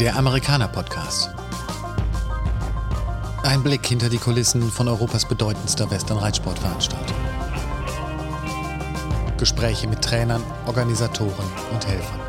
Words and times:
Der 0.00 0.16
Amerikaner 0.16 0.66
Podcast. 0.66 1.28
Ein 3.42 3.62
Blick 3.62 3.84
hinter 3.86 4.08
die 4.08 4.16
Kulissen 4.16 4.62
von 4.62 4.88
Europas 4.88 5.28
bedeutendster 5.28 5.90
Western-Reitsportveranstaltung. 5.90 7.16
Gespräche 9.36 9.86
mit 9.88 10.00
Trainern, 10.00 10.42
Organisatoren 10.66 11.44
und 11.70 11.86
Helfern. 11.86 12.20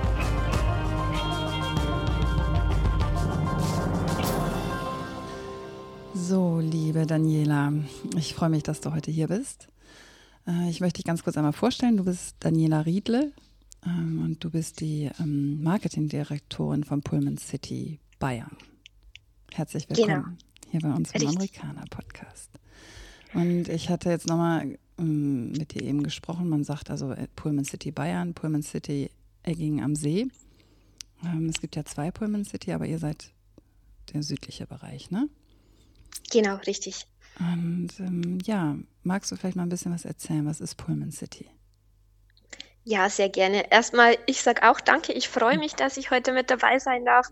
So, 6.13 6.59
liebe 6.59 7.05
Daniela, 7.05 7.71
ich 8.17 8.35
freue 8.35 8.49
mich, 8.49 8.63
dass 8.63 8.81
du 8.81 8.93
heute 8.93 9.11
hier 9.11 9.29
bist. 9.29 9.69
Äh, 10.45 10.69
ich 10.69 10.81
möchte 10.81 10.97
dich 10.97 11.05
ganz 11.05 11.23
kurz 11.23 11.37
einmal 11.37 11.53
vorstellen. 11.53 11.95
Du 11.95 12.03
bist 12.03 12.35
Daniela 12.41 12.81
Riedle 12.81 13.31
ähm, 13.85 14.21
und 14.23 14.43
du 14.43 14.49
bist 14.49 14.79
die 14.79 15.09
ähm, 15.19 15.61
Marketingdirektorin 15.63 16.83
von 16.83 17.01
Pullman 17.01 17.37
City 17.37 17.99
Bayern. 18.19 18.55
Herzlich 19.51 19.89
willkommen 19.89 20.23
genau. 20.23 20.71
hier 20.71 20.79
bei 20.81 20.93
uns 20.93 21.11
im 21.11 21.27
Amerikaner-Podcast. 21.27 22.49
Und 23.33 23.69
ich 23.69 23.89
hatte 23.89 24.09
jetzt 24.09 24.27
nochmal 24.27 24.77
ähm, 24.97 25.51
mit 25.51 25.73
dir 25.73 25.83
eben 25.83 26.03
gesprochen. 26.03 26.49
Man 26.49 26.63
sagt 26.63 26.89
also 26.89 27.11
äh, 27.11 27.27
Pullman 27.35 27.65
City 27.65 27.91
Bayern, 27.91 28.33
Pullman 28.33 28.63
City 28.63 29.09
Egging 29.43 29.81
am 29.81 29.95
See. 29.95 30.27
Ähm, 31.23 31.49
es 31.49 31.59
gibt 31.59 31.75
ja 31.75 31.85
zwei 31.85 32.11
Pullman 32.11 32.45
City, 32.45 32.71
aber 32.73 32.85
ihr 32.85 32.99
seid 32.99 33.31
der 34.13 34.23
südliche 34.23 34.67
Bereich, 34.67 35.11
ne? 35.11 35.29
Genau, 36.31 36.55
richtig. 36.57 37.05
Und 37.39 37.89
ähm, 37.99 38.39
ja, 38.45 38.77
magst 39.03 39.31
du 39.31 39.35
vielleicht 39.35 39.55
mal 39.55 39.63
ein 39.63 39.69
bisschen 39.69 39.93
was 39.93 40.05
erzählen? 40.05 40.45
Was 40.45 40.61
ist 40.61 40.75
Pullman 40.75 41.11
City? 41.11 41.47
Ja, 42.83 43.09
sehr 43.09 43.29
gerne. 43.29 43.71
Erstmal, 43.71 44.17
ich 44.25 44.41
sage 44.41 44.67
auch 44.69 44.79
danke. 44.81 45.13
Ich 45.13 45.29
freue 45.29 45.57
mich, 45.57 45.75
dass 45.75 45.97
ich 45.97 46.09
heute 46.11 46.31
mit 46.33 46.49
dabei 46.49 46.79
sein 46.79 47.05
darf 47.05 47.27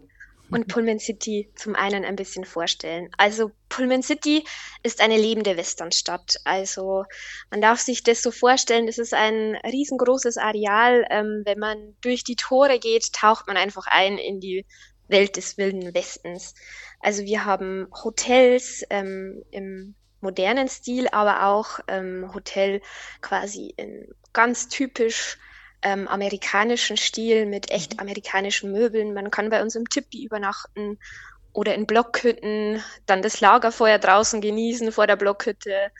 und 0.51 0.67
Pullman 0.67 0.99
City 0.99 1.51
zum 1.55 1.75
einen 1.75 2.05
ein 2.05 2.15
bisschen 2.15 2.45
vorstellen. 2.45 3.09
Also 3.17 3.51
Pullman 3.67 4.03
City 4.03 4.45
ist 4.83 5.01
eine 5.01 5.17
lebende 5.17 5.57
Westernstadt. 5.57 6.37
Also 6.43 7.03
man 7.49 7.61
darf 7.61 7.79
sich 7.79 8.03
das 8.03 8.21
so 8.21 8.31
vorstellen, 8.31 8.87
es 8.87 8.99
ist 8.99 9.13
ein 9.13 9.55
riesengroßes 9.65 10.37
Areal. 10.37 11.05
Ähm, 11.09 11.41
wenn 11.45 11.59
man 11.59 11.95
durch 12.01 12.23
die 12.23 12.35
Tore 12.35 12.79
geht, 12.79 13.11
taucht 13.13 13.47
man 13.47 13.57
einfach 13.57 13.87
ein 13.87 14.17
in 14.19 14.39
die 14.39 14.65
Welt 15.07 15.35
des 15.35 15.57
wilden 15.57 15.93
Westens. 15.95 16.53
Also 16.99 17.23
wir 17.23 17.45
haben 17.45 17.87
Hotels 18.03 18.83
ähm, 18.91 19.43
im 19.49 19.95
modernen 20.21 20.67
Stil, 20.67 21.07
aber 21.11 21.47
auch 21.47 21.79
ähm, 21.87 22.31
Hotel 22.33 22.81
quasi 23.21 23.73
in 23.77 24.07
ganz 24.33 24.67
typisch 24.67 25.37
ähm, 25.81 26.07
amerikanischen 26.07 26.97
Stil 26.97 27.45
mit 27.45 27.71
echt 27.71 27.93
mhm. 27.93 27.99
amerikanischen 27.99 28.71
Möbeln. 28.71 29.13
Man 29.13 29.31
kann 29.31 29.49
bei 29.49 29.61
uns 29.61 29.75
im 29.75 29.89
Tippi 29.89 30.23
übernachten 30.23 30.99
oder 31.53 31.73
in 31.75 31.87
Blockhütten, 31.87 32.83
dann 33.05 33.21
das 33.21 33.41
Lagerfeuer 33.41 33.97
draußen 33.97 34.41
genießen 34.41 34.91
vor 34.91 35.07
der 35.07 35.15
Blockhütte. 35.15 35.91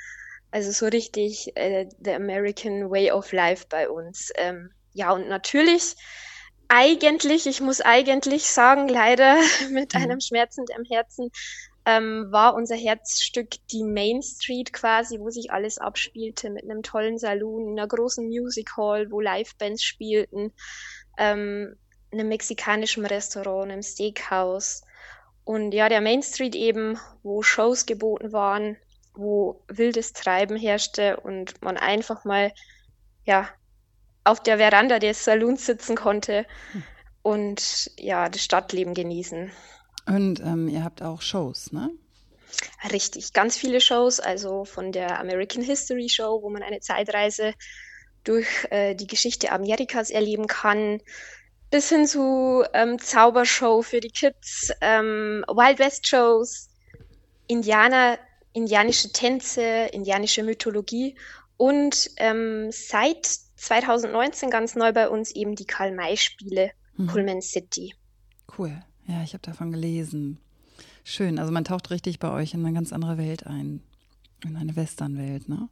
Also 0.52 0.72
so 0.72 0.88
richtig 0.88 1.56
äh, 1.56 1.88
the 2.04 2.14
American 2.14 2.90
Way 2.90 3.12
of 3.12 3.32
Life 3.32 3.66
bei 3.70 3.90
uns. 3.90 4.32
Ähm, 4.36 4.72
ja, 4.94 5.12
und 5.12 5.28
natürlich 5.28 5.96
eigentlich, 6.68 7.48
ich 7.48 7.62
muss 7.62 7.82
eigentlich 7.82 8.50
sagen, 8.50 8.88
leider 8.88 9.38
mit 9.72 9.94
mhm. 9.94 10.02
einem 10.02 10.22
schmerzend 10.22 10.70
im 10.78 10.86
Herzen, 10.86 11.32
ähm, 11.90 12.32
war 12.32 12.54
unser 12.54 12.76
Herzstück 12.76 13.56
die 13.72 13.84
Main 13.84 14.22
Street 14.22 14.72
quasi, 14.72 15.20
wo 15.20 15.32
sich 15.32 15.52
alles 15.52 15.80
abspielte 15.80 16.52
mit 16.52 16.64
einem 16.64 16.84
tollen 16.84 17.18
Saloon, 17.18 17.72
einer 17.72 17.88
großen 17.88 18.28
Music 18.28 18.78
Hall, 18.78 19.10
wo 19.10 19.20
Livebands 19.20 19.84
spielten, 19.84 20.54
ähm, 21.18 21.76
einem 22.12 22.28
mexikanischen 22.28 23.08
Restaurant, 23.08 23.72
einem 23.72 23.82
Steakhouse 23.82 24.84
und 25.46 25.72
ja, 25.72 25.90
der 25.90 26.02
Main 26.02 26.22
Street 26.22 26.54
eben, 26.54 27.00
wo 27.24 27.42
Shows 27.42 27.88
geboten 27.88 28.32
waren, 28.34 28.78
wo 29.16 29.64
wildes 29.68 30.14
Treiben 30.14 30.58
herrschte 30.58 31.20
und 31.20 31.60
man 31.64 31.78
einfach 31.78 32.24
mal 32.24 32.54
ja 33.26 33.50
auf 34.24 34.44
der 34.44 34.60
Veranda 34.60 35.00
des 35.00 35.26
Saloons 35.26 35.66
sitzen 35.66 35.96
konnte 35.96 36.46
hm. 36.72 36.84
und 37.24 37.92
ja, 37.98 38.30
das 38.30 38.44
Stadtleben 38.44 38.94
genießen. 38.94 39.52
Und 40.06 40.40
ähm, 40.40 40.68
ihr 40.68 40.84
habt 40.84 41.02
auch 41.02 41.22
Shows, 41.22 41.72
ne? 41.72 41.92
Richtig, 42.92 43.34
ganz 43.34 43.58
viele 43.58 43.80
Shows, 43.82 44.20
also 44.20 44.66
von 44.66 44.92
der 44.92 45.20
American 45.20 45.64
History 45.64 46.10
Show, 46.10 46.42
wo 46.42 46.50
man 46.50 46.64
eine 46.64 46.80
Zeitreise 46.80 47.54
durch 48.24 48.48
äh, 48.70 48.96
die 48.96 49.08
Geschichte 49.08 49.52
Amerikas 49.52 50.10
erleben 50.10 50.48
kann, 50.48 51.02
bis 51.70 51.90
hin 51.90 52.08
zu 52.08 52.64
ähm, 52.74 53.00
Zaubershow 53.00 53.82
für 53.82 54.00
die 54.00 54.10
Kids, 54.10 54.72
ähm, 54.82 55.46
Wild 55.48 55.80
West 55.80 56.08
Shows, 56.08 56.70
Indianer, 57.48 58.18
indianische 58.54 59.12
Tänze, 59.12 59.90
indianische 59.92 60.44
Mythologie 60.44 61.16
und 61.58 62.10
ähm, 62.18 62.72
seit 62.72 63.26
2019 63.58 64.50
ganz 64.50 64.76
neu 64.76 64.92
bei 64.94 65.10
uns 65.10 65.32
eben 65.32 65.56
die 65.56 65.66
Karl-May-Spiele, 65.66 66.72
mhm. 66.96 67.08
Pullman 67.08 67.42
City. 67.42 67.94
Cool. 68.58 68.82
Ja, 69.10 69.24
ich 69.24 69.34
habe 69.34 69.42
davon 69.42 69.72
gelesen. 69.72 70.38
Schön. 71.04 71.40
Also 71.40 71.52
man 71.52 71.64
taucht 71.64 71.90
richtig 71.90 72.20
bei 72.20 72.32
euch 72.32 72.54
in 72.54 72.64
eine 72.64 72.76
ganz 72.76 72.94
andere 72.94 73.18
Welt 73.18 73.48
ein. 73.48 73.82
In 74.46 74.56
eine 74.56 74.76
Westernwelt, 74.76 75.50
ne? 75.50 75.68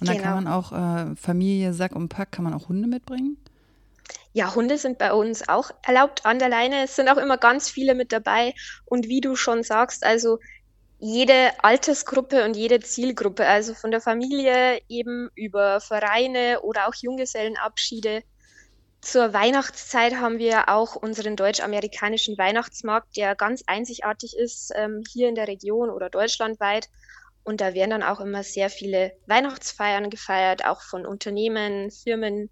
Und 0.00 0.08
dann 0.08 0.18
kann 0.18 0.34
genau. 0.34 0.34
man 0.34 0.46
auch 0.48 0.72
äh, 0.72 1.14
Familie, 1.14 1.72
Sack 1.72 1.94
und 1.94 2.08
Pack, 2.08 2.32
kann 2.32 2.44
man 2.44 2.52
auch 2.52 2.68
Hunde 2.68 2.88
mitbringen? 2.88 3.36
Ja, 4.32 4.52
Hunde 4.52 4.76
sind 4.76 4.98
bei 4.98 5.12
uns 5.12 5.48
auch 5.48 5.70
erlaubt 5.82 6.26
an 6.26 6.40
der 6.40 6.48
Leine. 6.48 6.82
Es 6.82 6.96
sind 6.96 7.08
auch 7.08 7.16
immer 7.16 7.38
ganz 7.38 7.70
viele 7.70 7.94
mit 7.94 8.10
dabei. 8.10 8.54
Und 8.84 9.06
wie 9.06 9.20
du 9.20 9.36
schon 9.36 9.62
sagst, 9.62 10.04
also 10.04 10.40
jede 10.98 11.52
Altersgruppe 11.62 12.44
und 12.44 12.56
jede 12.56 12.80
Zielgruppe, 12.80 13.46
also 13.46 13.72
von 13.74 13.92
der 13.92 14.00
Familie 14.00 14.80
eben 14.88 15.30
über 15.36 15.80
Vereine 15.80 16.60
oder 16.62 16.88
auch 16.88 16.94
Junggesellenabschiede 16.94 18.24
zur 19.04 19.32
Weihnachtszeit 19.32 20.16
haben 20.16 20.38
wir 20.38 20.68
auch 20.68 20.96
unseren 20.96 21.36
deutsch-amerikanischen 21.36 22.38
Weihnachtsmarkt, 22.38 23.16
der 23.16 23.34
ganz 23.34 23.62
einzigartig 23.66 24.36
ist 24.36 24.72
ähm, 24.74 25.02
hier 25.08 25.28
in 25.28 25.34
der 25.34 25.46
Region 25.46 25.90
oder 25.90 26.10
deutschlandweit. 26.10 26.88
Und 27.44 27.60
da 27.60 27.74
werden 27.74 27.90
dann 27.90 28.02
auch 28.02 28.20
immer 28.20 28.42
sehr 28.42 28.70
viele 28.70 29.12
Weihnachtsfeiern 29.26 30.08
gefeiert, 30.08 30.64
auch 30.64 30.80
von 30.80 31.04
Unternehmen, 31.04 31.90
Firmen. 31.90 32.50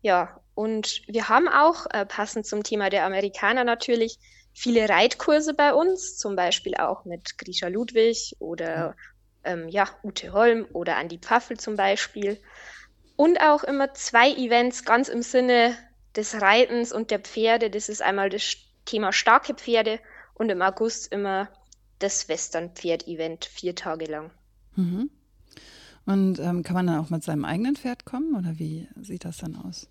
Ja, 0.00 0.40
und 0.54 1.02
wir 1.06 1.28
haben 1.28 1.48
auch, 1.48 1.86
äh, 1.90 2.06
passend 2.06 2.46
zum 2.46 2.62
Thema 2.62 2.88
der 2.88 3.04
Amerikaner 3.04 3.64
natürlich, 3.64 4.18
viele 4.54 4.88
Reitkurse 4.88 5.54
bei 5.54 5.74
uns, 5.74 6.16
zum 6.16 6.36
Beispiel 6.36 6.74
auch 6.76 7.04
mit 7.04 7.38
Grisha 7.38 7.68
Ludwig 7.68 8.36
oder 8.38 8.96
ähm, 9.44 9.68
ja, 9.68 9.88
Ute 10.02 10.32
Holm 10.32 10.66
oder 10.72 10.96
Andi 10.96 11.18
Pfaffel 11.18 11.58
zum 11.58 11.76
Beispiel. 11.76 12.40
Und 13.16 13.40
auch 13.40 13.64
immer 13.64 13.94
zwei 13.94 14.30
Events 14.30 14.84
ganz 14.84 15.08
im 15.08 15.22
Sinne 15.22 15.76
des 16.16 16.40
Reitens 16.40 16.92
und 16.92 17.10
der 17.10 17.20
Pferde. 17.20 17.70
Das 17.70 17.88
ist 17.88 18.02
einmal 18.02 18.30
das 18.30 18.56
Thema 18.84 19.12
starke 19.12 19.54
Pferde 19.54 20.00
und 20.34 20.50
im 20.50 20.62
August 20.62 21.12
immer 21.12 21.48
das 21.98 22.28
Western-Pferd-Event 22.28 23.44
vier 23.44 23.74
Tage 23.74 24.06
lang. 24.06 24.30
Mhm. 24.76 25.10
Und 26.04 26.40
ähm, 26.40 26.62
kann 26.64 26.74
man 26.74 26.88
dann 26.88 26.98
auch 26.98 27.10
mit 27.10 27.22
seinem 27.22 27.44
eigenen 27.44 27.76
Pferd 27.76 28.04
kommen 28.04 28.34
oder 28.34 28.58
wie 28.58 28.88
sieht 29.00 29.24
das 29.24 29.36
dann 29.38 29.56
aus? 29.56 29.88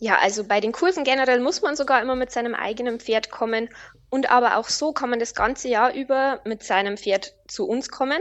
Ja, 0.00 0.18
also 0.18 0.44
bei 0.44 0.60
den 0.60 0.72
Kursen 0.72 1.02
generell 1.02 1.40
muss 1.40 1.62
man 1.62 1.76
sogar 1.76 2.02
immer 2.02 2.14
mit 2.14 2.30
seinem 2.30 2.54
eigenen 2.54 3.00
Pferd 3.00 3.30
kommen 3.30 3.68
und 4.10 4.30
aber 4.30 4.56
auch 4.56 4.68
so 4.68 4.92
kann 4.92 5.10
man 5.10 5.18
das 5.18 5.34
ganze 5.34 5.68
Jahr 5.68 5.92
über 5.94 6.40
mit 6.44 6.62
seinem 6.62 6.96
Pferd 6.96 7.34
zu 7.48 7.66
uns 7.66 7.88
kommen. 7.88 8.20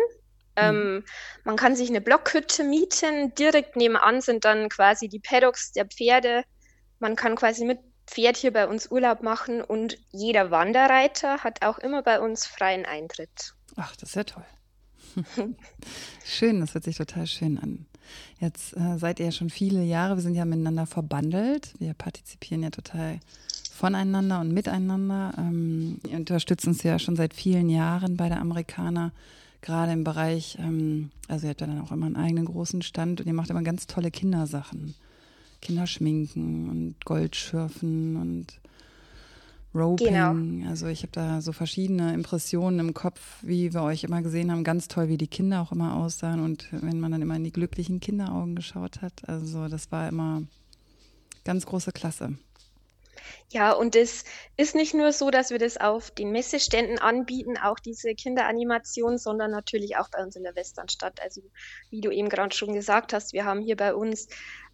Ähm, 0.57 0.95
mhm. 0.95 1.03
man 1.43 1.55
kann 1.55 1.75
sich 1.75 1.89
eine 1.89 2.01
Blockhütte 2.01 2.63
mieten. 2.63 3.33
Direkt 3.35 3.75
nebenan 3.75 4.21
sind 4.21 4.43
dann 4.43 4.69
quasi 4.69 5.07
die 5.07 5.19
Paddocks 5.19 5.71
der 5.71 5.85
Pferde. 5.85 6.43
Man 6.99 7.15
kann 7.15 7.35
quasi 7.35 7.63
mit 7.63 7.79
Pferd 8.07 8.37
hier 8.37 8.51
bei 8.51 8.67
uns 8.67 8.89
Urlaub 8.89 9.21
machen 9.21 9.61
und 9.61 9.97
jeder 10.11 10.49
Wanderreiter 10.49 11.43
hat 11.43 11.63
auch 11.65 11.77
immer 11.77 12.01
bei 12.01 12.19
uns 12.19 12.45
freien 12.45 12.85
Eintritt. 12.85 13.53
Ach, 13.75 13.95
das 13.97 14.09
ist 14.09 14.15
ja 14.15 14.23
toll. 14.23 14.45
schön, 16.25 16.59
das 16.59 16.73
hört 16.73 16.85
sich 16.85 16.97
total 16.97 17.27
schön 17.27 17.57
an. 17.57 17.85
Jetzt 18.39 18.75
äh, 18.77 18.97
seid 18.97 19.19
ihr 19.19 19.25
ja 19.25 19.31
schon 19.31 19.49
viele 19.49 19.83
Jahre, 19.83 20.15
wir 20.15 20.21
sind 20.21 20.35
ja 20.35 20.45
miteinander 20.45 20.85
verbandelt. 20.85 21.73
Wir 21.79 21.93
partizipieren 21.93 22.63
ja 22.63 22.69
total 22.69 23.19
voneinander 23.73 24.39
und 24.39 24.53
miteinander. 24.53 25.33
Ähm, 25.37 25.99
ihr 26.07 26.17
unterstützt 26.17 26.65
uns 26.67 26.83
ja 26.83 26.97
schon 26.99 27.15
seit 27.15 27.33
vielen 27.33 27.69
Jahren 27.69 28.15
bei 28.15 28.29
der 28.29 28.39
Amerikaner 28.39 29.11
gerade 29.67 29.91
im 29.91 30.05
Bereich, 30.05 30.57
ähm, 30.59 31.11
also 31.27 31.45
ihr 31.45 31.49
habt 31.49 31.61
ja 31.61 31.67
dann 31.67 31.81
auch 31.81 31.91
immer 31.91 32.05
einen 32.05 32.15
eigenen 32.15 32.45
großen 32.45 32.81
Stand 32.81 33.19
und 33.19 33.27
ihr 33.27 33.33
macht 33.33 33.49
immer 33.49 33.63
ganz 33.63 33.85
tolle 33.85 34.11
Kindersachen. 34.11 34.95
Kinderschminken 35.61 36.69
und 36.69 36.95
Goldschürfen 37.03 38.15
und 38.15 38.61
Roping. 39.75 40.07
Genau. 40.07 40.69
Also 40.69 40.87
ich 40.87 41.01
habe 41.01 41.11
da 41.11 41.41
so 41.41 41.51
verschiedene 41.51 42.13
Impressionen 42.13 42.79
im 42.79 42.93
Kopf, 42.93 43.39
wie 43.41 43.73
wir 43.73 43.81
euch 43.81 44.05
immer 44.05 44.21
gesehen 44.21 44.51
haben. 44.51 44.63
Ganz 44.63 44.87
toll, 44.87 45.09
wie 45.09 45.17
die 45.17 45.27
Kinder 45.27 45.61
auch 45.61 45.73
immer 45.73 45.97
aussahen 45.97 46.39
und 46.39 46.67
wenn 46.71 47.01
man 47.01 47.11
dann 47.11 47.21
immer 47.21 47.35
in 47.35 47.43
die 47.43 47.51
glücklichen 47.51 47.99
Kinderaugen 47.99 48.55
geschaut 48.55 49.01
hat. 49.01 49.27
Also 49.27 49.67
das 49.67 49.91
war 49.91 50.07
immer 50.07 50.43
ganz 51.43 51.65
große 51.65 51.91
Klasse. 51.91 52.37
Ja, 53.49 53.71
und 53.71 53.95
es 53.95 54.25
ist 54.57 54.75
nicht 54.75 54.93
nur 54.93 55.11
so, 55.11 55.31
dass 55.31 55.51
wir 55.51 55.59
das 55.59 55.77
auf 55.77 56.11
den 56.11 56.31
Messeständen 56.31 56.99
anbieten, 56.99 57.57
auch 57.57 57.79
diese 57.79 58.13
Kinderanimation, 58.13 59.17
sondern 59.17 59.51
natürlich 59.51 59.97
auch 59.97 60.09
bei 60.09 60.21
uns 60.21 60.35
in 60.35 60.43
der 60.43 60.55
Westernstadt. 60.55 61.21
Also 61.21 61.41
wie 61.89 62.01
du 62.01 62.11
eben 62.11 62.29
gerade 62.29 62.55
schon 62.55 62.73
gesagt 62.73 63.13
hast, 63.13 63.33
wir 63.33 63.45
haben 63.45 63.61
hier 63.61 63.77
bei 63.77 63.93
uns 63.93 64.27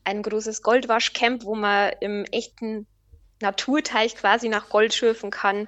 ein 0.03 0.21
großes 0.21 0.61
Goldwaschcamp, 0.63 1.43
wo 1.43 1.55
man 1.55 1.91
im 1.99 2.25
echten 2.25 2.87
Naturteich 3.41 4.15
quasi 4.15 4.49
nach 4.49 4.69
Gold 4.69 4.93
schürfen 4.93 5.31
kann. 5.31 5.67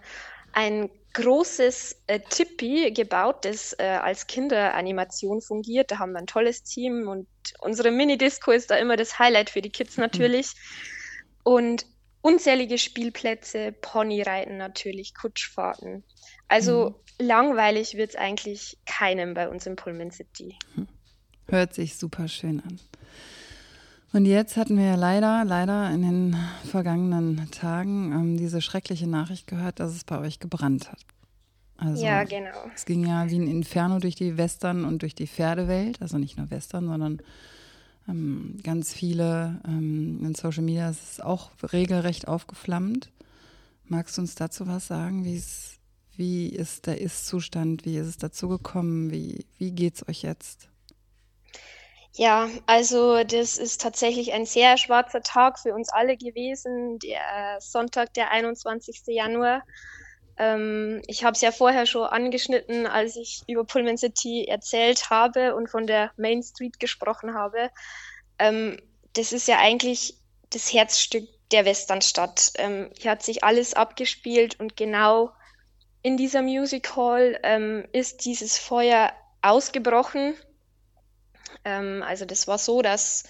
Ein 0.51 0.89
großes 1.15 2.01
äh, 2.07 2.19
Tippi 2.19 2.91
gebaut, 2.91 3.45
das 3.45 3.73
äh, 3.79 3.83
als 3.83 4.27
Kinderanimation 4.27 5.41
fungiert. 5.41 5.91
Da 5.91 5.99
haben 5.99 6.11
wir 6.11 6.19
ein 6.19 6.27
tolles 6.27 6.63
Team 6.63 7.07
und 7.07 7.27
unsere 7.59 7.91
Mini-Disco 7.91 8.51
ist 8.51 8.69
da 8.69 8.75
immer 8.75 8.97
das 8.97 9.17
Highlight 9.17 9.49
für 9.49 9.61
die 9.61 9.69
Kids 9.69 9.97
natürlich. 9.97 10.53
Mhm. 10.53 11.41
Und 11.43 11.85
unzählige 12.25 12.79
Spielplätze, 12.79 13.71
Ponyreiten 13.71 14.57
natürlich, 14.57 15.13
Kutschfahrten. 15.13 16.03
Also 16.47 16.95
mhm. 17.19 17.27
langweilig 17.27 17.95
wird 17.95 18.09
es 18.09 18.15
eigentlich 18.15 18.79
keinem 18.87 19.35
bei 19.35 19.47
uns 19.47 19.67
in 19.67 19.75
Pullman 19.75 20.09
City. 20.09 20.55
Hm. 20.73 20.87
Hört 21.47 21.75
sich 21.75 21.95
super 21.95 22.27
schön 22.27 22.61
an. 22.61 22.79
Und 24.11 24.25
jetzt 24.25 24.57
hatten 24.57 24.77
wir 24.77 24.85
ja 24.85 24.95
leider, 24.95 25.45
leider 25.45 25.91
in 25.91 26.01
den 26.01 26.37
vergangenen 26.71 27.51
Tagen 27.51 28.11
ähm, 28.11 28.37
diese 28.37 28.59
schreckliche 28.59 29.07
Nachricht 29.07 29.45
gehört, 29.45 29.79
dass 29.79 29.91
es 29.91 30.03
bei 30.03 30.17
euch 30.17 30.39
gebrannt 30.39 30.91
hat. 30.91 31.01
Also, 31.77 32.03
ja, 32.03 32.23
genau. 32.23 32.71
Es 32.73 32.85
ging 32.85 33.05
ja 33.05 33.29
wie 33.29 33.37
ein 33.37 33.47
Inferno 33.47 33.99
durch 33.99 34.15
die 34.15 34.37
Western 34.37 34.85
und 34.85 35.03
durch 35.03 35.13
die 35.13 35.27
Pferdewelt. 35.27 36.01
Also 36.01 36.17
nicht 36.17 36.37
nur 36.37 36.49
Western, 36.49 36.87
sondern 36.87 37.21
ähm, 38.07 38.57
ganz 38.63 38.93
viele 38.93 39.61
ähm, 39.65 40.19
in 40.23 40.35
Social 40.35 40.63
Media 40.63 40.89
ist 40.89 41.03
es 41.13 41.19
auch 41.19 41.51
regelrecht 41.73 42.27
aufgeflammt. 42.27 43.11
Magst 43.85 44.17
du 44.17 44.21
uns 44.21 44.35
dazu 44.35 44.67
was 44.67 44.87
sagen? 44.87 45.25
wie 46.17 46.47
ist 46.47 46.87
der 46.87 47.01
Ist-Zustand? 47.01 47.85
Wie 47.85 47.97
ist 47.97 48.07
es 48.07 48.17
dazu 48.17 48.47
gekommen? 48.47 49.11
Wie, 49.11 49.45
wie 49.57 49.71
geht 49.71 49.95
es 49.95 50.07
euch 50.07 50.21
jetzt? 50.21 50.69
Ja, 52.13 52.47
also 52.65 53.23
das 53.25 53.57
ist 53.57 53.81
tatsächlich 53.81 54.31
ein 54.31 54.45
sehr 54.45 54.77
schwarzer 54.77 55.21
Tag 55.21 55.59
für 55.59 55.73
uns 55.73 55.89
alle 55.89 56.15
gewesen, 56.15 56.97
der 56.99 57.59
Sonntag, 57.59 58.13
der 58.13 58.31
21. 58.31 59.03
Januar. 59.07 59.63
Ähm, 60.37 61.01
ich 61.07 61.23
habe 61.23 61.33
es 61.33 61.41
ja 61.41 61.51
vorher 61.51 61.85
schon 61.85 62.03
angeschnitten, 62.03 62.87
als 62.87 63.15
ich 63.15 63.43
über 63.47 63.63
Pullman 63.63 63.97
City 63.97 64.45
erzählt 64.45 65.09
habe 65.09 65.55
und 65.55 65.69
von 65.69 65.87
der 65.87 66.11
Main 66.17 66.43
Street 66.43 66.79
gesprochen 66.79 67.33
habe. 67.33 67.69
Ähm, 68.39 68.77
das 69.13 69.31
ist 69.31 69.47
ja 69.47 69.59
eigentlich 69.59 70.15
das 70.49 70.73
Herzstück 70.73 71.27
der 71.51 71.65
Westernstadt. 71.65 72.53
Ähm, 72.57 72.89
hier 72.97 73.11
hat 73.11 73.23
sich 73.23 73.43
alles 73.43 73.73
abgespielt 73.73 74.59
und 74.59 74.75
genau 74.75 75.31
in 76.01 76.17
dieser 76.17 76.41
Music 76.41 76.95
Hall 76.95 77.39
ähm, 77.43 77.85
ist 77.91 78.25
dieses 78.25 78.57
Feuer 78.57 79.13
ausgebrochen. 79.41 80.35
Ähm, 81.63 82.03
also 82.05 82.25
das 82.25 82.47
war 82.47 82.57
so, 82.57 82.81
dass 82.81 83.23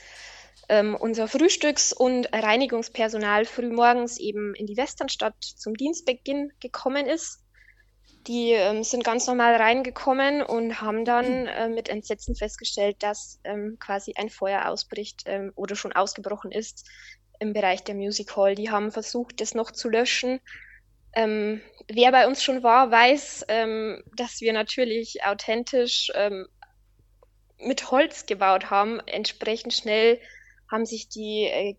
ähm, 0.69 0.95
unser 0.95 1.27
Frühstücks- 1.27 1.93
und 1.93 2.27
Reinigungspersonal 2.33 3.45
frühmorgens 3.45 4.19
eben 4.19 4.55
in 4.55 4.65
die 4.65 4.77
Westernstadt 4.77 5.35
zum 5.39 5.75
Dienstbeginn 5.75 6.51
gekommen 6.59 7.05
ist. 7.05 7.41
Die 8.27 8.51
ähm, 8.51 8.83
sind 8.83 9.03
ganz 9.03 9.27
normal 9.27 9.55
reingekommen 9.55 10.41
und 10.41 10.81
haben 10.81 11.05
dann 11.05 11.45
äh, 11.45 11.69
mit 11.69 11.89
Entsetzen 11.89 12.35
festgestellt, 12.35 12.97
dass 12.99 13.39
ähm, 13.43 13.77
quasi 13.79 14.13
ein 14.15 14.29
Feuer 14.29 14.67
ausbricht 14.67 15.23
ähm, 15.27 15.51
oder 15.55 15.75
schon 15.75 15.93
ausgebrochen 15.93 16.51
ist 16.51 16.89
im 17.39 17.53
Bereich 17.53 17.83
der 17.83 17.93
Music 17.93 18.35
Hall. 18.35 18.55
Die 18.55 18.71
haben 18.71 18.91
versucht, 18.91 19.41
das 19.41 19.53
noch 19.53 19.71
zu 19.71 19.89
löschen. 19.89 20.39
Ähm, 21.13 21.61
wer 21.87 22.11
bei 22.11 22.27
uns 22.27 22.43
schon 22.43 22.63
war, 22.63 22.89
weiß, 22.89 23.45
ähm, 23.47 24.03
dass 24.15 24.41
wir 24.41 24.53
natürlich 24.53 25.23
authentisch 25.23 26.11
ähm, 26.15 26.47
mit 27.59 27.91
Holz 27.91 28.25
gebaut 28.25 28.69
haben. 28.69 28.99
Entsprechend 29.05 29.73
schnell 29.73 30.19
haben 30.71 30.85
sich 30.85 31.09
die 31.09 31.45
äh, 31.45 31.75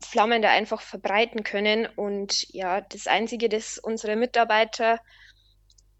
Flammen 0.00 0.42
da 0.42 0.50
einfach 0.50 0.80
verbreiten 0.80 1.42
können. 1.42 1.86
Und 1.86 2.46
ja, 2.52 2.80
das 2.80 3.06
Einzige, 3.06 3.48
das 3.48 3.78
unsere 3.78 4.16
Mitarbeiter 4.16 5.00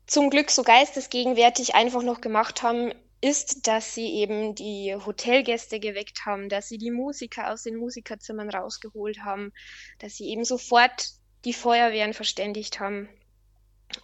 zum 0.06 0.31
Glück 0.31 0.50
so 0.50 0.62
geistesgegenwärtig 0.62 1.75
einfach 1.75 2.02
noch 2.02 2.20
gemacht 2.20 2.62
haben, 2.62 2.93
ist, 3.20 3.67
dass 3.67 3.94
sie 3.94 4.14
eben 4.14 4.55
die 4.55 4.94
Hotelgäste 4.94 5.81
geweckt 5.81 6.25
haben, 6.25 6.49
dass 6.49 6.69
sie 6.69 6.79
die 6.79 6.93
Musiker 6.93 7.52
aus 7.52 7.64
den 7.64 7.76
Musikerzimmern 7.76 8.49
rausgeholt 8.49 9.25
haben, 9.25 9.52
dass 9.99 10.17
sie 10.17 10.29
eben 10.29 10.44
sofort 10.44 11.08
die 11.44 11.52
Feuerwehren 11.52 12.14
verständigt 12.14 12.79
haben. 12.79 13.08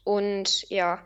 Und 0.02 0.68
ja, 0.68 1.04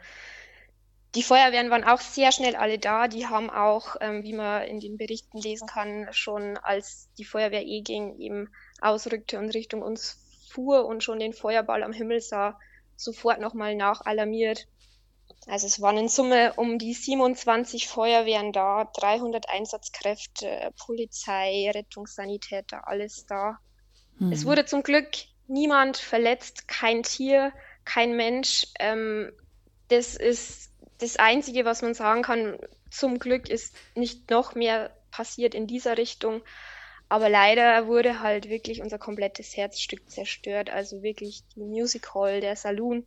die 1.14 1.22
Feuerwehren 1.22 1.70
waren 1.70 1.84
auch 1.84 2.00
sehr 2.00 2.32
schnell 2.32 2.56
alle 2.56 2.78
da. 2.78 3.08
Die 3.08 3.26
haben 3.26 3.50
auch, 3.50 3.96
ähm, 4.00 4.22
wie 4.22 4.34
man 4.34 4.62
in 4.64 4.80
den 4.80 4.96
Berichten 4.96 5.38
lesen 5.38 5.66
kann, 5.66 6.08
schon 6.12 6.56
als 6.58 7.08
die 7.18 7.24
Feuerwehr 7.24 7.64
eh 7.64 7.80
ging, 7.80 8.18
eben 8.18 8.50
ausrückte 8.80 9.38
und 9.38 9.50
Richtung 9.50 9.82
uns 9.82 10.18
fuhr 10.50 10.86
und 10.86 11.02
schon 11.02 11.18
den 11.18 11.32
Feuerball 11.32 11.82
am 11.82 11.92
Himmel 11.92 12.20
sah, 12.20 12.58
sofort 12.96 13.40
nochmal 13.40 13.74
nachalarmiert 13.74 14.66
also 15.46 15.66
es 15.66 15.80
waren 15.80 15.96
in 15.96 16.08
Summe 16.08 16.52
um 16.54 16.78
die 16.78 16.94
27 16.94 17.88
Feuerwehren 17.88 18.52
da, 18.52 18.90
300 18.94 19.48
Einsatzkräfte, 19.48 20.72
Polizei, 20.78 21.70
Rettungssanitäter, 21.72 22.86
alles 22.86 23.24
da. 23.26 23.58
Mhm. 24.18 24.32
Es 24.32 24.44
wurde 24.44 24.66
zum 24.66 24.82
Glück 24.82 25.08
niemand 25.46 25.96
verletzt, 25.96 26.68
kein 26.68 27.02
Tier, 27.02 27.52
kein 27.84 28.14
Mensch. 28.16 28.66
Ähm, 28.78 29.32
das 29.88 30.16
ist 30.16 30.67
das 30.98 31.16
Einzige, 31.16 31.64
was 31.64 31.82
man 31.82 31.94
sagen 31.94 32.22
kann. 32.22 32.58
Zum 32.90 33.18
Glück 33.18 33.48
ist 33.48 33.74
nicht 33.94 34.30
noch 34.30 34.54
mehr 34.54 34.90
passiert 35.10 35.54
in 35.54 35.66
dieser 35.66 35.98
Richtung. 35.98 36.42
Aber 37.08 37.28
leider 37.28 37.86
wurde 37.86 38.20
halt 38.20 38.48
wirklich 38.48 38.82
unser 38.82 38.98
komplettes 38.98 39.56
Herzstück 39.56 40.10
zerstört. 40.10 40.70
Also 40.70 41.02
wirklich 41.02 41.42
die 41.54 41.60
Music 41.60 42.14
Hall, 42.14 42.40
der 42.40 42.56
Saloon 42.56 43.06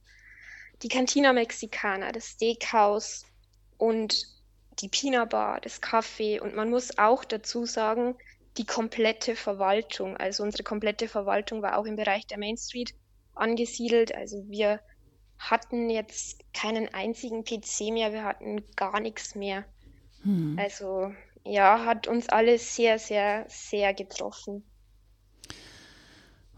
die 0.84 0.88
Cantina 0.88 1.34
Mexicana, 1.34 2.12
das 2.12 2.28
Steakhouse 2.28 3.26
und 3.78 4.26
die 4.80 4.90
Pina 4.90 5.26
Bar, 5.26 5.62
das 5.62 5.82
Café 5.82 6.40
und 6.40 6.56
man 6.56 6.70
muss 6.70 6.98
auch 6.98 7.24
dazu 7.24 7.66
sagen, 7.66 8.16
die 8.58 8.66
komplette 8.66 9.36
Verwaltung, 9.36 10.18
also 10.18 10.44
unsere 10.44 10.64
komplette 10.64 11.08
Verwaltung 11.08 11.62
war 11.62 11.78
auch 11.78 11.86
im 11.86 11.96
Bereich 11.96 12.26
der 12.28 12.40
Main 12.40 12.58
Street 12.58 12.94
angesiedelt. 13.36 14.14
Also 14.14 14.44
wir 14.50 14.82
hatten 15.50 15.90
jetzt 15.90 16.44
keinen 16.54 16.94
einzigen 16.94 17.44
PC 17.44 17.92
mehr, 17.92 18.14
wir 18.14 18.24
hatten 18.24 18.64
gar 18.76 19.00
nichts 19.00 19.36
mehr. 19.36 19.66
Hm. 20.24 20.58
Also 20.60 21.12
ja, 21.44 21.86
hat 21.86 22.08
uns 22.08 22.30
alle 22.30 22.58
sehr, 22.60 23.00
sehr, 23.00 23.46
sehr 23.50 23.94
getroffen. 23.94 24.64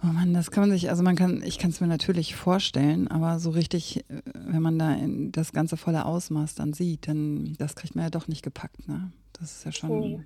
Oh 0.03 0.07
Mann, 0.07 0.33
das 0.33 0.51
kann 0.51 0.63
man 0.63 0.71
sich, 0.71 0.89
also 0.89 1.01
man 1.01 1.15
kann, 1.15 1.41
ich 1.43 1.59
kann 1.59 1.69
es 1.69 1.79
mir 1.79 1.87
natürlich 1.87 2.35
vorstellen, 2.35 3.07
aber 3.07 3.39
so 3.39 3.51
richtig, 3.51 4.03
äh, 4.09 4.21
wenn 4.33 4.61
man 4.61 4.77
da 4.77 4.97
das 5.31 5.53
ganze 5.53 5.77
volle 5.77 6.05
Ausmaß 6.05 6.55
dann 6.55 6.73
sieht, 6.73 7.07
dann 7.07 7.55
das 7.57 7.75
kriegt 7.75 7.95
man 7.95 8.03
ja 8.03 8.09
doch 8.09 8.27
nicht 8.27 8.43
gepackt, 8.43 8.85
ne? 8.89 9.13
Das 9.31 9.53
ist 9.53 9.65
ja 9.65 9.71
schon. 9.71 9.99
Nee. 9.99 10.19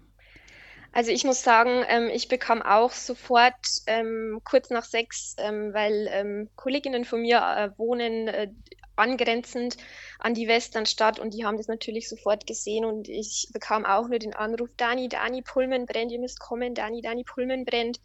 Also 0.98 1.12
ich 1.12 1.26
muss 1.26 1.44
sagen, 1.44 1.86
ähm, 1.90 2.10
ich 2.12 2.28
bekam 2.28 2.64
auch 2.64 2.92
sofort 2.92 3.54
ähm, 3.86 4.42
kurz 4.44 4.72
nach 4.72 4.84
sechs, 4.84 5.36
ähm, 5.38 5.72
weil 5.72 6.10
ähm, 6.12 6.50
Kolleginnen 6.56 7.06
von 7.06 7.22
mir 7.22 7.38
äh, 7.38 7.78
wohnen 7.78 8.28
äh, 8.28 8.50
angrenzend 8.96 9.78
an 10.18 10.34
die 10.34 10.48
Westernstadt 10.48 11.20
und 11.20 11.36
die 11.36 11.46
haben 11.46 11.58
das 11.58 11.68
natürlich 11.68 12.10
sofort 12.10 12.48
gesehen 12.48 12.84
und 12.84 13.10
ich 13.10 13.48
bekam 13.54 13.86
auch 13.86 14.08
nur 14.08 14.18
den 14.18 14.34
Anruf, 14.34 14.72
Dani, 14.76 15.08
Dani 15.08 15.44
Pullman 15.44 15.86
brennt, 15.86 16.12
ihr 16.12 16.20
müsst 16.20 16.40
kommen, 16.40 16.74
Dani, 16.74 17.04
Dani 17.04 17.24
Pullman 17.24 17.64
brennt. 17.64 18.00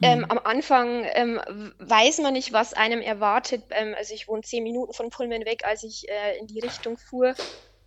Ähm, 0.00 0.20
mhm. 0.20 0.24
am 0.30 0.38
Anfang 0.38 1.04
ähm, 1.04 1.38
weiß 1.80 2.20
man 2.20 2.32
nicht, 2.32 2.54
was 2.54 2.72
einem 2.72 3.02
erwartet. 3.02 3.64
Also 3.98 4.14
ich 4.14 4.26
wohne 4.26 4.40
zehn 4.40 4.62
Minuten 4.62 4.94
von 4.94 5.10
Pullman 5.10 5.44
weg, 5.44 5.66
als 5.66 5.82
ich 5.82 6.08
äh, 6.08 6.38
in 6.38 6.46
die 6.46 6.60
Richtung 6.60 6.96
fuhr, 6.96 7.34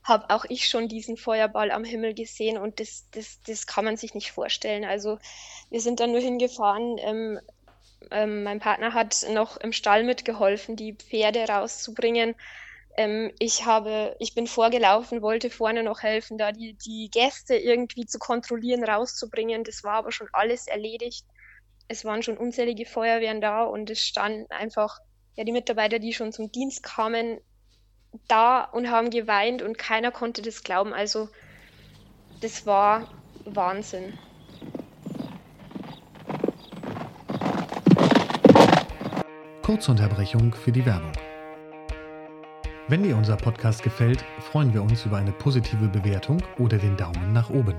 habe 0.03 0.29
auch 0.29 0.45
ich 0.49 0.67
schon 0.67 0.87
diesen 0.87 1.17
Feuerball 1.17 1.71
am 1.71 1.83
Himmel 1.83 2.13
gesehen 2.13 2.57
und 2.57 2.79
das, 2.79 3.05
das, 3.11 3.39
das 3.45 3.67
kann 3.67 3.85
man 3.85 3.97
sich 3.97 4.13
nicht 4.13 4.31
vorstellen. 4.31 4.85
Also 4.85 5.19
wir 5.69 5.81
sind 5.81 5.99
dann 5.99 6.11
nur 6.11 6.21
hingefahren. 6.21 6.97
Ähm, 6.99 7.39
ähm, 8.11 8.43
mein 8.43 8.59
Partner 8.59 8.93
hat 8.93 9.25
noch 9.31 9.57
im 9.57 9.73
Stall 9.73 10.03
mitgeholfen, 10.03 10.75
die 10.75 10.93
Pferde 10.93 11.47
rauszubringen. 11.47 12.35
Ähm, 12.97 13.31
ich 13.39 13.65
habe, 13.65 14.15
ich 14.19 14.33
bin 14.33 14.47
vorgelaufen, 14.47 15.21
wollte 15.21 15.49
vorne 15.49 15.83
noch 15.83 16.01
helfen, 16.01 16.37
da 16.37 16.51
die, 16.51 16.73
die 16.73 17.09
Gäste 17.11 17.55
irgendwie 17.55 18.05
zu 18.05 18.17
kontrollieren, 18.19 18.83
rauszubringen. 18.83 19.63
Das 19.63 19.83
war 19.83 19.95
aber 19.95 20.11
schon 20.11 20.29
alles 20.31 20.67
erledigt 20.67 21.25
es 21.89 22.05
waren 22.05 22.23
schon 22.23 22.37
unzählige 22.37 22.85
Feuerwehren 22.85 23.41
da 23.41 23.63
und 23.63 23.89
es 23.89 23.99
standen 24.05 24.49
einfach 24.51 24.99
ja 25.35 25.43
die 25.43 25.51
Mitarbeiter, 25.51 25.99
die 25.99 26.13
schon 26.13 26.31
zum 26.31 26.51
Dienst 26.51 26.83
kamen, 26.83 27.41
da 28.27 28.63
und 28.63 28.89
haben 28.89 29.09
geweint 29.09 29.61
und 29.61 29.77
keiner 29.77 30.11
konnte 30.11 30.41
das 30.41 30.63
glauben. 30.63 30.93
Also 30.93 31.29
das 32.41 32.65
war 32.65 33.07
Wahnsinn. 33.45 34.13
Kurze 39.63 39.91
Unterbrechung 39.91 40.53
für 40.53 40.71
die 40.71 40.85
Werbung. 40.85 41.11
Wenn 42.87 43.03
dir 43.03 43.15
unser 43.15 43.37
Podcast 43.37 43.83
gefällt, 43.83 44.25
freuen 44.39 44.73
wir 44.73 44.81
uns 44.81 45.05
über 45.05 45.17
eine 45.17 45.31
positive 45.31 45.87
Bewertung 45.87 46.41
oder 46.57 46.79
den 46.79 46.97
Daumen 46.97 47.33
nach 47.33 47.51
oben. 47.51 47.75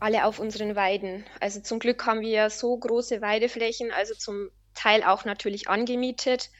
Alle 0.00 0.24
auf 0.24 0.40
unseren 0.40 0.74
Weiden. 0.74 1.24
Also 1.40 1.60
zum 1.60 1.78
Glück 1.78 2.04
haben 2.04 2.22
wir 2.22 2.30
ja 2.30 2.50
so 2.50 2.76
große 2.76 3.22
Weideflächen, 3.22 3.92
also 3.92 4.14
zum 4.14 4.50
Teil 4.74 5.04
auch 5.04 5.24
natürlich 5.24 5.68
angemietet, 5.68 6.50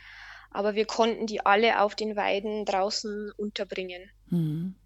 aber 0.53 0.77
wir 0.77 0.87
konnten 0.87 1.27
die 1.27 1.45
alle 1.45 1.81
auf 1.81 1.97
den 1.97 2.15
Weiden 2.15 2.65
draußen 2.65 3.33
unterbringen. 3.37 4.09
Hm. 4.29 4.77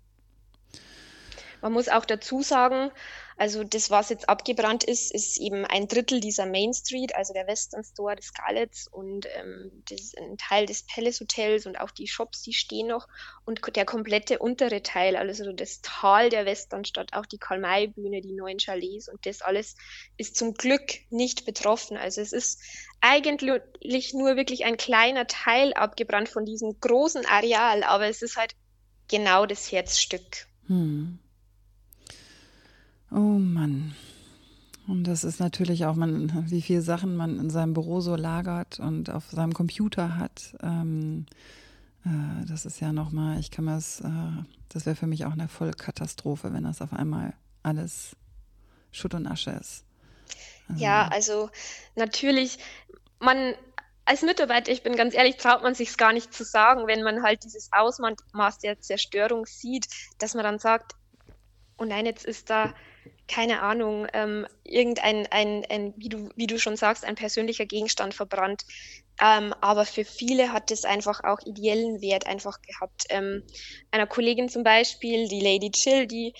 Man 1.62 1.72
muss 1.72 1.88
auch 1.88 2.04
dazu 2.04 2.42
sagen, 2.42 2.90
also 3.36 3.64
das, 3.64 3.88
was 3.88 4.10
jetzt 4.10 4.28
abgebrannt 4.28 4.84
ist, 4.84 5.14
ist 5.14 5.40
eben 5.40 5.64
ein 5.64 5.88
Drittel 5.88 6.20
dieser 6.20 6.44
Main 6.44 6.74
Street, 6.74 7.14
also 7.14 7.32
der 7.32 7.46
Western 7.46 7.82
Store 7.82 8.14
des 8.14 8.26
Scarlets 8.26 8.86
und 8.86 9.26
ähm, 9.34 9.82
das, 9.88 10.12
ein 10.14 10.36
Teil 10.36 10.66
des 10.66 10.82
Palace 10.82 11.20
Hotels 11.20 11.64
und 11.64 11.80
auch 11.80 11.90
die 11.90 12.06
Shops, 12.06 12.42
die 12.42 12.52
stehen 12.52 12.88
noch 12.88 13.08
und 13.46 13.62
der 13.76 13.86
komplette 13.86 14.40
untere 14.40 14.82
Teil, 14.82 15.16
also 15.16 15.52
das 15.52 15.80
Tal 15.80 16.28
der 16.28 16.44
Westernstadt, 16.44 17.14
auch 17.14 17.24
die 17.24 17.38
Karl-May-Bühne, 17.38 18.20
die 18.20 18.34
neuen 18.34 18.58
Chalets 18.58 19.08
und 19.08 19.24
das 19.24 19.40
alles 19.40 19.74
ist 20.18 20.36
zum 20.36 20.52
Glück 20.52 20.98
nicht 21.08 21.46
betroffen. 21.46 21.96
Also 21.96 22.20
es 22.20 22.34
ist 22.34 22.60
eigentlich 23.00 24.12
nur 24.12 24.36
wirklich 24.36 24.66
ein 24.66 24.76
kleiner 24.76 25.26
Teil 25.26 25.72
abgebrannt 25.72 26.28
von 26.28 26.44
diesem 26.44 26.78
großen 26.78 27.24
Areal, 27.24 27.84
aber 27.84 28.06
es 28.06 28.20
ist 28.20 28.36
halt 28.36 28.54
genau 29.08 29.46
das 29.46 29.72
Herzstück. 29.72 30.46
Hm. 30.66 31.18
Oh 33.10 33.38
Mann. 33.38 33.94
Und 34.86 35.04
das 35.04 35.24
ist 35.24 35.40
natürlich 35.40 35.84
auch, 35.84 35.94
man, 35.94 36.50
wie 36.50 36.62
viele 36.62 36.82
Sachen 36.82 37.16
man 37.16 37.38
in 37.38 37.50
seinem 37.50 37.74
Büro 37.74 38.00
so 38.00 38.16
lagert 38.16 38.80
und 38.80 39.10
auf 39.10 39.30
seinem 39.30 39.52
Computer 39.52 40.16
hat. 40.16 40.56
Ähm, 40.62 41.26
äh, 42.04 42.46
das 42.46 42.66
ist 42.66 42.80
ja 42.80 42.92
nochmal, 42.92 43.38
ich 43.38 43.50
kann 43.50 43.66
mir 43.66 43.74
das, 43.74 44.00
äh, 44.00 44.44
das 44.68 44.86
wäre 44.86 44.96
für 44.96 45.06
mich 45.06 45.24
auch 45.24 45.32
eine 45.32 45.48
Vollkatastrophe, 45.48 46.52
wenn 46.52 46.64
das 46.64 46.82
auf 46.82 46.92
einmal 46.92 47.34
alles 47.62 48.16
Schutt 48.90 49.14
und 49.14 49.26
Asche 49.26 49.52
ist. 49.52 49.84
Also, 50.68 50.82
ja, 50.82 51.08
also 51.08 51.50
natürlich, 51.96 52.58
man 53.18 53.54
als 54.04 54.22
Mitarbeiter, 54.22 54.72
ich 54.72 54.82
bin 54.82 54.96
ganz 54.96 55.14
ehrlich, 55.14 55.36
traut 55.36 55.62
man 55.62 55.74
sich 55.74 55.90
es 55.90 55.96
gar 55.96 56.12
nicht 56.12 56.34
zu 56.34 56.44
sagen, 56.44 56.86
wenn 56.86 57.02
man 57.02 57.22
halt 57.22 57.44
dieses 57.44 57.70
Ausmaß 57.72 58.58
der 58.58 58.80
Zerstörung 58.80 59.46
sieht, 59.46 59.86
dass 60.18 60.34
man 60.34 60.42
dann 60.42 60.58
sagt, 60.58 60.96
oh 61.78 61.84
nein, 61.84 62.06
jetzt 62.06 62.24
ist 62.24 62.50
da 62.50 62.74
keine 63.30 63.62
Ahnung, 63.62 64.08
ähm, 64.12 64.46
irgendein, 64.64 65.28
ein, 65.30 65.64
ein, 65.70 65.94
wie, 65.96 66.08
du, 66.08 66.30
wie 66.34 66.48
du 66.48 66.58
schon 66.58 66.76
sagst, 66.76 67.04
ein 67.04 67.14
persönlicher 67.14 67.64
Gegenstand 67.64 68.12
verbrannt. 68.12 68.64
Ähm, 69.22 69.54
aber 69.60 69.86
für 69.86 70.04
viele 70.04 70.52
hat 70.52 70.72
es 70.72 70.84
einfach 70.84 71.22
auch 71.22 71.38
ideellen 71.46 72.00
Wert 72.00 72.26
einfach 72.26 72.60
gehabt. 72.60 73.04
Ähm, 73.08 73.44
einer 73.92 74.08
Kollegin 74.08 74.48
zum 74.48 74.64
Beispiel, 74.64 75.28
die 75.28 75.40
Lady 75.40 75.70
Chill, 75.70 76.08
die 76.08 76.34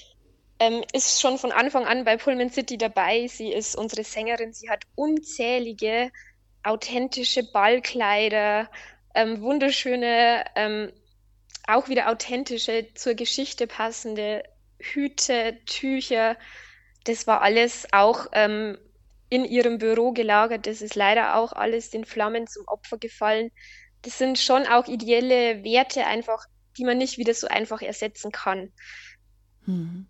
ähm, 0.59 0.83
ist 0.93 1.21
schon 1.21 1.39
von 1.39 1.53
Anfang 1.53 1.87
an 1.87 2.05
bei 2.05 2.17
Pullman 2.17 2.51
City 2.51 2.77
dabei. 2.77 3.29
Sie 3.29 3.53
ist 3.53 3.77
unsere 3.77 4.03
Sängerin. 4.03 4.53
Sie 4.53 4.69
hat 4.69 4.83
unzählige 4.97 6.11
authentische 6.65 7.45
Ballkleider, 7.53 8.69
ähm, 9.15 9.41
wunderschöne, 9.41 10.45
ähm, 10.57 10.93
auch 11.69 11.89
wieder 11.89 12.11
authentische, 12.11 12.89
zur 12.95 13.15
Geschichte 13.15 13.69
passende 13.69 14.43
Hüte, 14.81 15.59
Tücher, 15.67 16.37
das 17.11 17.27
war 17.27 17.43
alles 17.43 17.89
auch 17.93 18.27
ähm, 18.33 18.79
in 19.29 19.45
ihrem 19.45 19.79
Büro 19.79 20.13
gelagert. 20.13 20.67
Das 20.67 20.81
ist 20.81 20.95
leider 20.95 21.37
auch 21.37 21.53
alles 21.53 21.91
den 21.91 22.05
Flammen 22.05 22.47
zum 22.47 22.67
Opfer 22.69 22.99
gefallen. 22.99 23.51
Das 24.03 24.17
sind 24.17 24.39
schon 24.39 24.67
auch 24.67 24.87
ideelle 24.87 25.65
Werte 25.65 26.07
einfach, 26.07 26.47
die 26.79 26.85
man 26.85 26.99
nicht 26.99 27.19
wieder 27.19 27.35
so 27.35 27.49
einfach 27.49 27.83
ersetzen 27.83 28.31
kann. 28.31 28.73
Hm. 29.65 30.07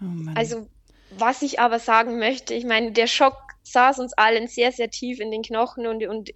Oh 0.00 0.30
also, 0.34 0.68
was 1.10 1.42
ich 1.42 1.60
aber 1.60 1.78
sagen 1.78 2.18
möchte, 2.18 2.54
ich 2.54 2.64
meine, 2.64 2.92
der 2.92 3.06
Schock 3.06 3.36
saß 3.62 4.00
uns 4.00 4.12
allen 4.14 4.48
sehr, 4.48 4.72
sehr 4.72 4.90
tief 4.90 5.20
in 5.20 5.30
den 5.30 5.42
Knochen 5.42 5.86
und, 5.86 6.04
und 6.04 6.30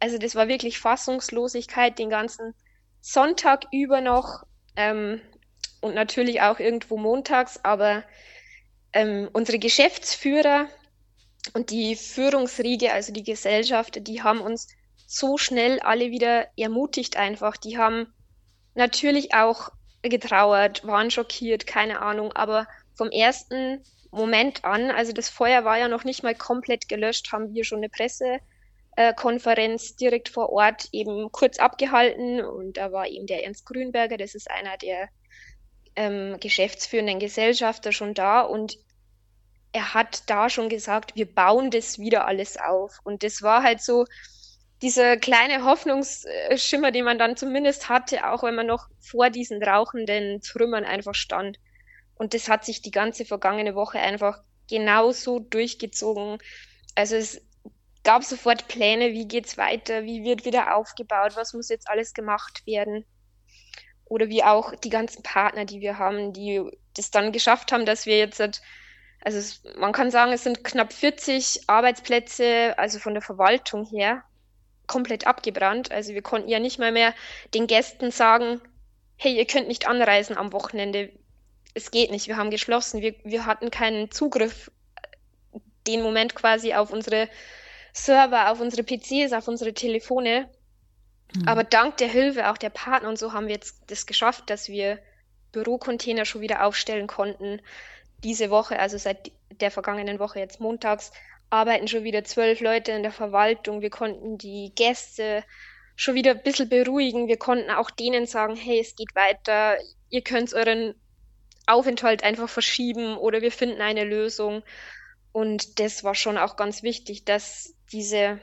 also 0.00 0.18
das 0.18 0.34
war 0.34 0.48
wirklich 0.48 0.80
Fassungslosigkeit 0.80 1.98
den 1.98 2.10
ganzen 2.10 2.54
Sonntag 3.00 3.66
über 3.70 4.00
noch. 4.00 4.42
Ähm, 4.76 5.20
und 5.80 5.94
natürlich 5.94 6.40
auch 6.40 6.58
irgendwo 6.58 6.96
montags, 6.96 7.60
aber 7.62 8.02
ähm, 8.94 9.28
unsere 9.32 9.58
Geschäftsführer 9.58 10.68
und 11.52 11.70
die 11.70 11.96
Führungsriege, 11.96 12.92
also 12.92 13.12
die 13.12 13.24
Gesellschaft, 13.24 14.06
die 14.06 14.22
haben 14.22 14.40
uns 14.40 14.68
so 15.06 15.36
schnell 15.36 15.80
alle 15.80 16.10
wieder 16.10 16.46
ermutigt 16.56 17.16
einfach. 17.16 17.56
Die 17.56 17.76
haben 17.76 18.12
natürlich 18.74 19.34
auch 19.34 19.70
getrauert, 20.02 20.86
waren 20.86 21.10
schockiert, 21.10 21.66
keine 21.66 22.00
Ahnung, 22.00 22.32
aber 22.32 22.66
vom 22.94 23.10
ersten 23.10 23.82
Moment 24.10 24.64
an, 24.64 24.90
also 24.90 25.12
das 25.12 25.28
Feuer 25.28 25.64
war 25.64 25.78
ja 25.78 25.88
noch 25.88 26.04
nicht 26.04 26.22
mal 26.22 26.34
komplett 26.34 26.88
gelöscht, 26.88 27.32
haben 27.32 27.52
wir 27.52 27.64
schon 27.64 27.78
eine 27.78 27.88
Pressekonferenz 27.88 29.96
direkt 29.96 30.28
vor 30.28 30.50
Ort 30.50 30.88
eben 30.92 31.32
kurz 31.32 31.58
abgehalten 31.58 32.40
und 32.40 32.76
da 32.76 32.92
war 32.92 33.08
eben 33.08 33.26
der 33.26 33.44
Ernst 33.44 33.66
Grünberger, 33.66 34.16
das 34.16 34.36
ist 34.36 34.48
einer 34.50 34.76
der 34.76 35.08
ähm, 35.96 36.38
geschäftsführenden 36.40 37.18
Gesellschafter 37.18 37.92
schon 37.92 38.14
da 38.14 38.40
und 38.40 38.78
er 39.72 39.92
hat 39.92 40.30
da 40.30 40.48
schon 40.48 40.68
gesagt, 40.68 41.16
wir 41.16 41.32
bauen 41.32 41.70
das 41.70 41.98
wieder 41.98 42.26
alles 42.26 42.56
auf. 42.56 43.00
Und 43.02 43.24
das 43.24 43.42
war 43.42 43.64
halt 43.64 43.82
so 43.82 44.06
dieser 44.82 45.16
kleine 45.16 45.64
Hoffnungsschimmer, 45.64 46.92
den 46.92 47.04
man 47.04 47.18
dann 47.18 47.36
zumindest 47.36 47.88
hatte, 47.88 48.30
auch 48.30 48.44
wenn 48.44 48.54
man 48.54 48.66
noch 48.66 48.88
vor 49.00 49.30
diesen 49.30 49.62
rauchenden 49.62 50.40
Trümmern 50.42 50.84
einfach 50.84 51.16
stand. 51.16 51.58
Und 52.14 52.34
das 52.34 52.48
hat 52.48 52.64
sich 52.64 52.82
die 52.82 52.92
ganze 52.92 53.24
vergangene 53.24 53.74
Woche 53.74 53.98
einfach 53.98 54.42
genauso 54.68 55.40
durchgezogen. 55.40 56.38
Also 56.94 57.16
es 57.16 57.42
gab 58.04 58.22
sofort 58.22 58.68
Pläne, 58.68 59.12
wie 59.12 59.26
geht's 59.26 59.58
weiter, 59.58 60.04
wie 60.04 60.22
wird 60.22 60.44
wieder 60.44 60.76
aufgebaut, 60.76 61.34
was 61.34 61.52
muss 61.52 61.68
jetzt 61.68 61.88
alles 61.88 62.14
gemacht 62.14 62.64
werden 62.64 63.04
oder 64.06 64.28
wie 64.28 64.44
auch 64.44 64.74
die 64.74 64.90
ganzen 64.90 65.22
Partner, 65.22 65.64
die 65.64 65.80
wir 65.80 65.98
haben, 65.98 66.32
die 66.32 66.62
das 66.94 67.10
dann 67.10 67.32
geschafft 67.32 67.72
haben, 67.72 67.86
dass 67.86 68.06
wir 68.06 68.18
jetzt, 68.18 68.40
also 68.40 69.38
es, 69.38 69.62
man 69.76 69.92
kann 69.92 70.10
sagen, 70.10 70.32
es 70.32 70.44
sind 70.44 70.64
knapp 70.64 70.92
40 70.92 71.68
Arbeitsplätze, 71.68 72.74
also 72.76 72.98
von 72.98 73.14
der 73.14 73.22
Verwaltung 73.22 73.86
her, 73.86 74.22
komplett 74.86 75.26
abgebrannt. 75.26 75.90
Also 75.90 76.14
wir 76.14 76.22
konnten 76.22 76.48
ja 76.48 76.60
nicht 76.60 76.78
mal 76.78 76.92
mehr 76.92 77.14
den 77.54 77.66
Gästen 77.66 78.10
sagen, 78.10 78.60
hey, 79.16 79.36
ihr 79.36 79.46
könnt 79.46 79.68
nicht 79.68 79.88
anreisen 79.88 80.36
am 80.36 80.52
Wochenende. 80.52 81.10
Es 81.74 81.90
geht 81.90 82.10
nicht, 82.10 82.28
wir 82.28 82.36
haben 82.36 82.50
geschlossen, 82.50 83.00
wir, 83.00 83.14
wir 83.24 83.46
hatten 83.46 83.70
keinen 83.70 84.10
Zugriff 84.10 84.70
den 85.86 86.02
Moment 86.02 86.34
quasi 86.34 86.74
auf 86.74 86.92
unsere 86.92 87.28
Server, 87.92 88.50
auf 88.50 88.60
unsere 88.60 88.82
PCs, 88.82 89.32
auf 89.32 89.48
unsere 89.48 89.74
Telefone. 89.74 90.48
Mhm. 91.34 91.48
Aber 91.48 91.64
dank 91.64 91.96
der 91.98 92.08
Hilfe 92.08 92.50
auch 92.50 92.58
der 92.58 92.70
Partner 92.70 93.08
und 93.08 93.18
so 93.18 93.32
haben 93.32 93.46
wir 93.46 93.54
jetzt 93.54 93.82
das 93.88 94.06
geschafft, 94.06 94.50
dass 94.50 94.68
wir 94.68 94.98
Bürocontainer 95.52 96.24
schon 96.24 96.40
wieder 96.40 96.64
aufstellen 96.64 97.06
konnten. 97.06 97.60
Diese 98.22 98.50
Woche, 98.50 98.78
also 98.78 98.98
seit 98.98 99.32
der 99.60 99.70
vergangenen 99.70 100.18
Woche 100.18 100.38
jetzt 100.38 100.60
montags, 100.60 101.12
arbeiten 101.50 101.88
schon 101.88 102.04
wieder 102.04 102.24
zwölf 102.24 102.60
Leute 102.60 102.92
in 102.92 103.02
der 103.02 103.12
Verwaltung. 103.12 103.80
Wir 103.80 103.90
konnten 103.90 104.38
die 104.38 104.72
Gäste 104.74 105.44
schon 105.96 106.14
wieder 106.14 106.32
ein 106.32 106.42
bisschen 106.42 106.68
beruhigen. 106.68 107.28
Wir 107.28 107.36
konnten 107.36 107.70
auch 107.70 107.90
denen 107.90 108.26
sagen, 108.26 108.56
hey, 108.56 108.80
es 108.80 108.96
geht 108.96 109.14
weiter, 109.14 109.76
ihr 110.10 110.22
könnt 110.22 110.52
euren 110.54 110.94
Aufenthalt 111.66 112.24
einfach 112.24 112.48
verschieben 112.48 113.16
oder 113.16 113.40
wir 113.40 113.52
finden 113.52 113.80
eine 113.80 114.04
Lösung. 114.04 114.62
Und 115.32 115.78
das 115.80 116.04
war 116.04 116.14
schon 116.14 116.38
auch 116.38 116.56
ganz 116.56 116.82
wichtig, 116.82 117.24
dass 117.24 117.74
diese 117.92 118.40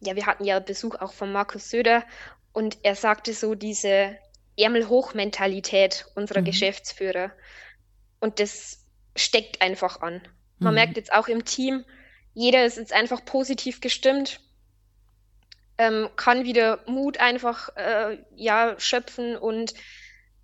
ja, 0.00 0.16
wir 0.16 0.26
hatten 0.26 0.44
ja 0.44 0.60
Besuch 0.60 0.96
auch 0.96 1.12
von 1.12 1.32
Markus 1.32 1.70
Söder 1.70 2.04
und 2.52 2.78
er 2.82 2.94
sagte 2.94 3.32
so 3.32 3.54
diese 3.54 4.16
Ärmelhoch-Mentalität 4.56 6.06
unserer 6.14 6.40
mhm. 6.40 6.46
Geschäftsführer. 6.46 7.32
Und 8.20 8.40
das 8.40 8.84
steckt 9.14 9.62
einfach 9.62 10.00
an. 10.00 10.22
Man 10.58 10.72
mhm. 10.72 10.76
merkt 10.76 10.96
jetzt 10.96 11.12
auch 11.12 11.28
im 11.28 11.44
Team, 11.44 11.84
jeder 12.34 12.64
ist 12.64 12.76
jetzt 12.76 12.92
einfach 12.92 13.24
positiv 13.24 13.80
gestimmt, 13.80 14.40
ähm, 15.78 16.08
kann 16.16 16.44
wieder 16.44 16.80
Mut 16.86 17.18
einfach 17.18 17.68
äh, 17.76 18.18
ja, 18.34 18.78
schöpfen 18.78 19.36
und 19.36 19.74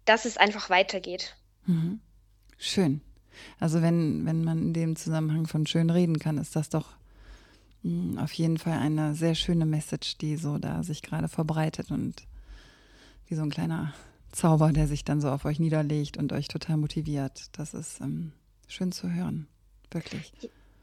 dass 0.04 0.24
es 0.24 0.36
einfach 0.36 0.68
weitergeht. 0.68 1.36
Mhm. 1.66 2.00
Schön. 2.58 3.00
Also 3.58 3.82
wenn, 3.82 4.26
wenn 4.26 4.44
man 4.44 4.58
in 4.58 4.74
dem 4.74 4.96
Zusammenhang 4.96 5.46
von 5.46 5.66
schön 5.66 5.90
reden 5.90 6.18
kann, 6.18 6.38
ist 6.38 6.54
das 6.54 6.68
doch 6.68 6.94
auf 8.16 8.32
jeden 8.32 8.58
Fall 8.58 8.78
eine 8.78 9.14
sehr 9.14 9.34
schöne 9.34 9.66
Message, 9.66 10.18
die 10.18 10.36
so 10.36 10.58
da 10.58 10.82
sich 10.82 11.02
gerade 11.02 11.28
verbreitet 11.28 11.90
und 11.90 12.26
wie 13.26 13.34
so 13.34 13.42
ein 13.42 13.50
kleiner 13.50 13.92
Zauber, 14.30 14.72
der 14.72 14.86
sich 14.86 15.04
dann 15.04 15.20
so 15.20 15.28
auf 15.28 15.44
euch 15.44 15.58
niederlegt 15.58 16.16
und 16.16 16.32
euch 16.32 16.48
total 16.48 16.76
motiviert. 16.76 17.46
Das 17.52 17.74
ist 17.74 18.00
ähm, 18.00 18.32
schön 18.68 18.92
zu 18.92 19.10
hören, 19.12 19.46
wirklich. 19.90 20.32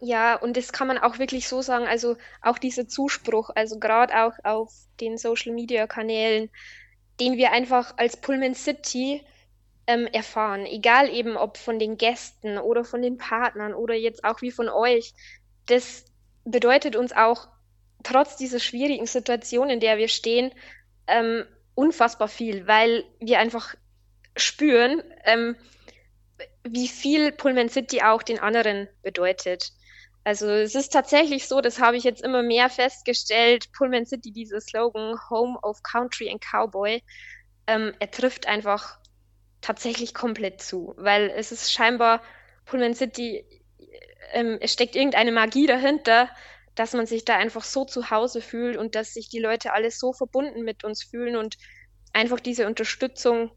Ja, 0.01 0.35
und 0.35 0.55
das 0.55 0.71
kann 0.71 0.87
man 0.87 0.97
auch 0.97 1.19
wirklich 1.19 1.47
so 1.47 1.61
sagen. 1.61 1.85
Also 1.85 2.15
auch 2.41 2.57
dieser 2.57 2.87
Zuspruch, 2.87 3.49
also 3.55 3.79
gerade 3.79 4.23
auch 4.23 4.33
auf 4.43 4.73
den 4.99 5.17
Social 5.17 5.53
Media 5.53 5.87
Kanälen, 5.87 6.49
den 7.19 7.37
wir 7.37 7.51
einfach 7.51 7.97
als 7.97 8.17
Pullman 8.17 8.55
City 8.55 9.21
ähm, 9.87 10.07
erfahren. 10.07 10.65
Egal 10.65 11.09
eben 11.09 11.35
ob 11.35 11.57
von 11.57 11.79
den 11.79 11.97
Gästen 11.97 12.57
oder 12.57 12.85
von 12.85 13.01
den 13.01 13.17
Partnern 13.17 13.73
oder 13.73 13.95
jetzt 13.95 14.23
auch 14.23 14.41
wie 14.41 14.51
von 14.51 14.69
euch. 14.69 15.13
Das 15.65 16.05
bedeutet 16.45 16.95
uns 16.95 17.13
auch 17.13 17.47
trotz 18.03 18.37
dieser 18.37 18.59
schwierigen 18.59 19.05
Situation, 19.05 19.69
in 19.69 19.79
der 19.79 19.97
wir 19.97 20.07
stehen, 20.07 20.51
ähm, 21.07 21.45
unfassbar 21.75 22.27
viel, 22.27 22.67
weil 22.67 23.03
wir 23.19 23.39
einfach 23.39 23.75
spüren, 24.35 25.01
ähm, 25.25 25.55
wie 26.63 26.87
viel 26.87 27.31
Pullman 27.31 27.69
City 27.69 28.01
auch 28.01 28.23
den 28.23 28.39
anderen 28.39 28.87
bedeutet. 29.01 29.71
Also 30.23 30.49
es 30.49 30.75
ist 30.75 30.93
tatsächlich 30.93 31.47
so, 31.47 31.61
das 31.61 31.79
habe 31.79 31.97
ich 31.97 32.03
jetzt 32.03 32.21
immer 32.21 32.43
mehr 32.43 32.69
festgestellt, 32.69 33.71
Pullman 33.71 34.05
City, 34.05 34.31
dieser 34.31 34.61
Slogan 34.61 35.17
Home 35.29 35.57
of 35.61 35.81
Country 35.83 36.29
and 36.29 36.41
Cowboy, 36.41 37.01
ähm, 37.67 37.93
er 37.99 38.11
trifft 38.11 38.47
einfach 38.47 38.99
tatsächlich 39.61 40.13
komplett 40.13 40.61
zu, 40.61 40.93
weil 40.97 41.29
es 41.29 41.51
ist 41.51 41.71
scheinbar 41.71 42.21
Pullman 42.65 42.95
City, 42.95 43.45
ähm, 44.33 44.57
es 44.61 44.73
steckt 44.73 44.95
irgendeine 44.95 45.31
Magie 45.31 45.67
dahinter, 45.67 46.29
dass 46.75 46.93
man 46.93 47.05
sich 47.05 47.25
da 47.25 47.35
einfach 47.35 47.63
so 47.63 47.85
zu 47.85 48.09
Hause 48.09 48.41
fühlt 48.41 48.77
und 48.77 48.95
dass 48.95 49.13
sich 49.13 49.29
die 49.29 49.39
Leute 49.39 49.73
alle 49.73 49.91
so 49.91 50.13
verbunden 50.13 50.63
mit 50.63 50.83
uns 50.83 51.03
fühlen 51.03 51.35
und 51.35 51.57
einfach 52.13 52.39
diese 52.39 52.67
Unterstützung 52.67 53.51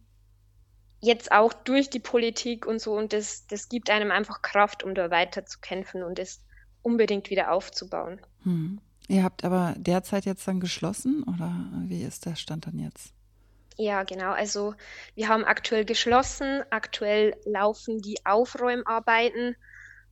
jetzt 1.01 1.33
auch 1.33 1.53
durch 1.53 1.91
die 1.91 2.01
Politik 2.01 2.67
und 2.67 2.81
so 2.81 2.95
und 2.97 3.13
das, 3.13 3.47
das 3.47 3.69
gibt 3.69 3.91
einem 3.91 4.11
einfach 4.11 4.43
Kraft, 4.43 4.83
um 4.83 4.95
da 4.95 5.11
weiter 5.11 5.45
zu 5.47 5.61
kämpfen 5.61 6.03
und 6.03 6.19
es 6.19 6.45
unbedingt 6.83 7.31
wieder 7.31 7.53
aufzubauen. 7.53 8.21
Hm. 8.43 8.81
Ihr 9.09 9.25
habt 9.25 9.45
aber 9.45 9.75
derzeit 9.77 10.25
jetzt 10.25 10.47
dann 10.47 10.61
geschlossen 10.61 11.25
oder 11.25 11.53
wie 11.87 12.03
ist 12.03 12.25
der 12.25 12.37
Stand 12.37 12.67
dann 12.67 12.79
jetzt? 12.79 13.13
Ja, 13.77 14.05
genau. 14.05 14.33
Also 14.33 14.75
wir 15.15 15.29
haben 15.29 15.45
aktuell 15.45 15.85
geschlossen. 15.85 16.63
Aktuell 16.71 17.37
laufen 17.45 18.01
die 18.01 18.25
Aufräumarbeiten. 18.25 19.57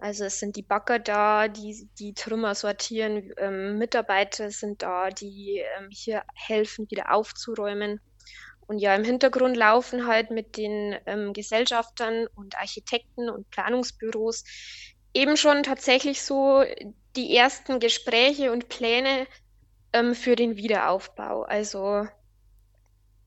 Also 0.00 0.24
es 0.24 0.40
sind 0.40 0.56
die 0.56 0.62
Bagger 0.62 0.98
da, 0.98 1.48
die 1.48 1.88
die 1.98 2.14
Trümmer 2.14 2.54
sortieren. 2.54 3.32
Ähm, 3.36 3.76
Mitarbeiter 3.76 4.50
sind 4.50 4.82
da, 4.82 5.10
die 5.10 5.62
ähm, 5.78 5.88
hier 5.90 6.22
helfen, 6.34 6.90
wieder 6.90 7.12
aufzuräumen. 7.12 8.00
Und 8.66 8.78
ja, 8.78 8.94
im 8.94 9.04
Hintergrund 9.04 9.56
laufen 9.56 10.06
halt 10.06 10.30
mit 10.30 10.56
den 10.56 10.96
ähm, 11.04 11.32
Gesellschaftern 11.32 12.28
und 12.34 12.56
Architekten 12.56 13.28
und 13.28 13.50
Planungsbüros 13.50 14.44
eben 15.12 15.36
schon 15.36 15.64
tatsächlich 15.64 16.22
so 16.22 16.64
die 17.16 17.36
ersten 17.36 17.80
Gespräche 17.80 18.52
und 18.52 18.68
Pläne 18.68 19.26
ähm, 19.92 20.14
für 20.14 20.36
den 20.36 20.56
Wiederaufbau. 20.56 21.42
Also 21.42 22.06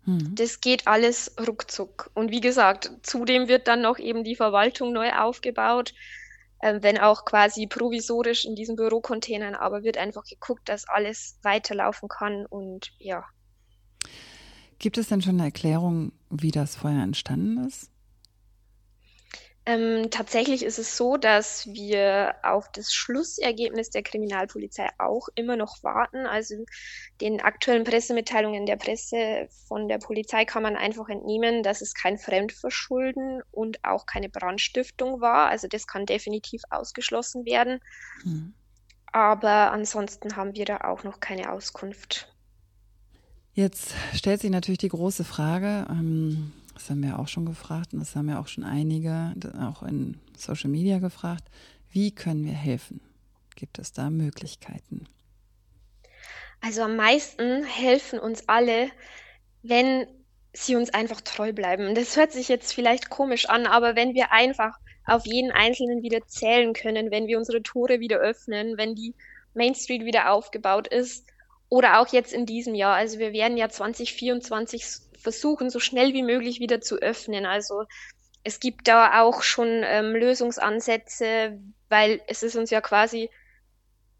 hm. 0.06 0.34
das 0.36 0.62
geht 0.62 0.88
alles 0.88 1.36
ruckzuck. 1.46 2.10
Und 2.14 2.32
wie 2.32 2.42
gesagt, 2.42 2.92
zudem 3.04 3.48
wird 3.48 3.68
dann 3.68 3.82
noch 3.82 4.00
eben 4.00 4.24
die 4.24 4.36
Verwaltung 4.36 4.94
neu 4.94 5.12
aufgebaut, 5.12 5.94
äh, 6.64 6.82
wenn 6.82 6.98
auch 6.98 7.26
quasi 7.26 7.68
provisorisch 7.68 8.46
in 8.46 8.56
diesen 8.56 8.78
Bürocontainern, 8.78 9.54
aber 9.54 9.84
wird 9.84 9.98
einfach 9.98 10.24
geguckt, 10.24 10.70
dass 10.70 10.88
alles 10.88 11.38
weiterlaufen 11.44 12.08
kann 12.08 12.46
und 12.46 12.92
ja. 13.00 13.26
Gibt 14.80 14.98
es 14.98 15.10
denn 15.10 15.22
schon 15.22 15.36
eine 15.36 15.46
Erklärung, 15.46 16.14
wie 16.30 16.52
das 16.52 16.76
Feuer 16.76 17.04
entstanden 17.04 17.66
ist? 17.66 17.92
Ähm, 19.66 20.10
tatsächlich 20.12 20.64
ist 20.64 20.78
es 20.78 20.98
so, 20.98 21.16
dass 21.16 21.68
wir 21.68 22.36
auf 22.44 22.70
das 22.74 22.94
Schlussergebnis 22.94 23.90
der 23.90 24.04
Kriminalpolizei 24.04 24.90
auch 24.98 25.30
immer 25.36 25.56
noch 25.56 25.82
warten. 25.84 26.26
Also 26.26 26.66
den 27.22 27.40
aktuellen 27.40 27.86
Pressemitteilungen 27.86 28.66
der 28.66 28.76
Presse 28.76 29.48
von 29.68 29.88
der 29.88 30.00
Polizei 30.00 30.44
kann 30.44 30.64
man 30.64 30.76
einfach 30.76 31.08
entnehmen, 31.08 31.64
dass 31.64 31.82
es 31.82 31.94
kein 31.94 32.18
Fremdverschulden 32.18 33.42
und 33.52 33.86
auch 33.86 34.06
keine 34.06 34.28
Brandstiftung 34.28 35.22
war. 35.22 35.48
Also 35.48 35.70
das 35.70 35.88
kann 35.88 36.06
definitiv 36.06 36.64
ausgeschlossen 36.70 37.46
werden. 37.46 37.80
Hm. 38.24 38.54
Aber 39.06 39.72
ansonsten 39.72 40.36
haben 40.36 40.56
wir 40.56 40.66
da 40.66 40.82
auch 40.82 41.06
noch 41.06 41.22
keine 41.22 41.54
Auskunft. 41.54 42.34
Jetzt 43.54 43.94
stellt 44.14 44.42
sich 44.42 44.50
natürlich 44.50 44.80
die 44.80 44.90
große 44.90 45.24
Frage, 45.24 45.86
ähm 45.90 46.52
das 46.74 46.90
haben 46.90 47.04
wir 47.04 47.20
auch 47.20 47.28
schon 47.28 47.46
gefragt 47.46 47.94
und 47.94 48.00
das 48.00 48.16
haben 48.16 48.30
ja 48.30 48.40
auch 48.40 48.48
schon 48.48 48.64
einige, 48.64 49.34
auch 49.60 49.84
in 49.84 50.20
Social 50.38 50.70
Media 50.70 51.00
gefragt. 51.00 51.44
Wie 51.90 52.12
können 52.12 52.46
wir 52.46 52.54
helfen? 52.54 53.02
Gibt 53.56 53.80
es 53.80 53.94
da 53.94 54.10
Möglichkeiten? 54.10 55.08
Also 56.62 56.82
am 56.84 56.96
meisten 56.96 57.64
helfen 57.64 58.20
uns 58.20 58.48
alle, 58.48 58.90
wenn 59.62 60.08
sie 60.54 60.76
uns 60.76 60.94
einfach 60.94 61.22
treu 61.22 61.52
bleiben. 61.52 61.94
Das 61.96 62.16
hört 62.16 62.32
sich 62.32 62.48
jetzt 62.48 62.74
vielleicht 62.74 63.10
komisch 63.10 63.50
an, 63.50 63.66
aber 63.66 63.96
wenn 63.96 64.14
wir 64.14 64.32
einfach 64.32 64.78
auf 65.06 65.26
jeden 65.26 65.52
Einzelnen 65.52 66.04
wieder 66.04 66.26
zählen 66.28 66.74
können, 66.74 67.12
wenn 67.12 67.28
wir 67.28 67.38
unsere 67.38 67.62
Tore 67.62 68.00
wieder 68.00 68.18
öffnen, 68.18 68.78
wenn 68.78 68.96
die 68.96 69.14
Main 69.54 69.76
Street 69.76 70.06
wieder 70.06 70.32
aufgebaut 70.32 70.88
ist 70.88 71.28
oder 71.70 72.00
auch 72.00 72.08
jetzt 72.08 72.34
in 72.34 72.46
diesem 72.46 72.76
Jahr. 72.76 72.96
Also 72.96 73.20
wir 73.20 73.34
werden 73.34 73.58
ja 73.58 73.70
2024 73.70 74.86
versuchen, 75.24 75.70
so 75.70 75.80
schnell 75.80 76.14
wie 76.14 76.24
möglich 76.24 76.60
wieder 76.60 76.82
zu 76.82 76.98
öffnen. 76.98 77.46
Also 77.46 77.86
es 78.44 78.60
gibt 78.60 78.88
da 78.88 79.22
auch 79.22 79.42
schon 79.42 79.82
ähm, 79.84 80.14
Lösungsansätze, 80.14 81.60
weil 81.90 82.22
es 82.28 82.44
ist 82.44 82.56
uns 82.56 82.70
ja 82.70 82.82
quasi 82.82 83.30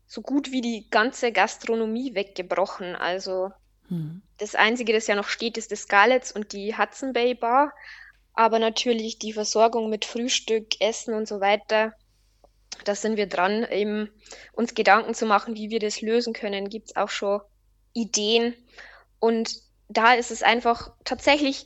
so 0.08 0.22
gut 0.22 0.52
wie 0.52 0.62
die 0.62 0.90
ganze 0.90 1.32
Gastronomie 1.32 2.16
weggebrochen. 2.16 2.96
Also 2.96 3.52
hm. 3.90 4.22
das 4.38 4.56
Einzige, 4.56 4.94
das 4.94 5.08
ja 5.08 5.16
noch 5.16 5.28
steht, 5.28 5.58
ist 5.58 5.72
das 5.72 5.82
Scarlett's 5.82 6.32
und 6.32 6.54
die 6.54 6.78
Hudson 6.78 7.14
Bay 7.14 7.36
Bar. 7.36 7.74
Aber 8.34 8.58
natürlich 8.60 9.20
die 9.20 9.34
Versorgung 9.34 9.90
mit 9.90 10.06
Frühstück, 10.06 10.80
Essen 10.80 11.14
und 11.14 11.28
so 11.28 11.40
weiter, 11.40 11.94
da 12.86 12.96
sind 12.96 13.18
wir 13.18 13.28
dran, 13.28 13.64
eben 13.70 14.10
uns 14.54 14.74
Gedanken 14.74 15.14
zu 15.14 15.26
machen, 15.26 15.56
wie 15.56 15.70
wir 15.70 15.80
das 15.80 16.02
lösen 16.02 16.34
können. 16.34 16.70
Gibt 16.70 16.90
es 16.90 16.96
auch 16.96 17.10
schon 17.10 17.42
Ideen. 17.94 18.56
Und 19.20 19.62
da 19.90 20.14
ist 20.14 20.32
es 20.32 20.44
einfach 20.44 20.92
tatsächlich 21.04 21.66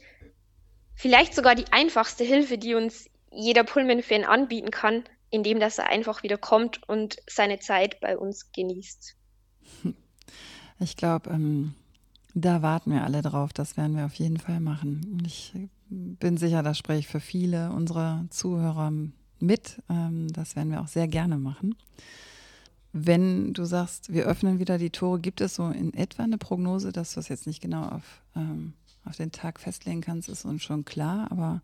vielleicht 0.95 1.33
sogar 1.35 1.55
die 1.55 1.71
einfachste 1.71 2.23
Hilfe, 2.23 2.57
die 2.57 2.73
uns 2.73 3.09
jeder 3.31 3.63
Pullman-Fan 3.63 4.23
anbieten 4.23 4.71
kann, 4.71 5.03
indem 5.29 5.59
dass 5.59 5.77
er 5.77 5.87
einfach 5.87 6.23
wieder 6.23 6.37
kommt 6.37 6.87
und 6.87 7.17
seine 7.27 7.59
Zeit 7.59 7.99
bei 7.99 8.17
uns 8.17 8.51
genießt. 8.51 9.15
Ich 10.79 10.95
glaube, 10.95 11.31
ähm, 11.31 11.73
da 12.35 12.61
warten 12.61 12.91
wir 12.91 13.03
alle 13.03 13.23
drauf. 13.23 13.51
Das 13.51 13.77
werden 13.77 13.97
wir 13.97 14.05
auf 14.05 14.13
jeden 14.13 14.37
Fall 14.37 14.59
machen. 14.59 15.23
Ich 15.25 15.53
bin 15.89 16.37
sicher, 16.37 16.61
das 16.61 16.77
spreche 16.77 16.99
ich 16.99 17.07
für 17.07 17.19
viele 17.19 17.71
unserer 17.71 18.25
Zuhörer 18.29 18.93
mit. 19.39 19.81
Ähm, 19.89 20.31
das 20.31 20.55
werden 20.55 20.71
wir 20.71 20.81
auch 20.81 20.87
sehr 20.87 21.07
gerne 21.07 21.37
machen. 21.37 21.75
Wenn 22.93 23.53
du 23.53 23.65
sagst, 23.65 24.13
wir 24.13 24.25
öffnen 24.25 24.59
wieder 24.59 24.77
die 24.77 24.89
Tore, 24.89 25.19
gibt 25.19 25.41
es 25.41 25.55
so 25.55 25.69
in 25.69 25.93
etwa 25.93 26.23
eine 26.23 26.37
Prognose, 26.37 26.91
dass 26.91 27.13
du 27.13 27.19
es 27.19 27.27
jetzt 27.27 27.47
nicht 27.47 27.61
genau 27.61 27.83
auf, 27.83 28.21
ähm, 28.35 28.73
auf 29.05 29.15
den 29.15 29.31
Tag 29.31 29.59
festlegen 29.59 30.01
kannst, 30.01 30.29
ist 30.29 30.45
uns 30.45 30.63
schon 30.63 30.85
klar, 30.85 31.27
aber 31.31 31.61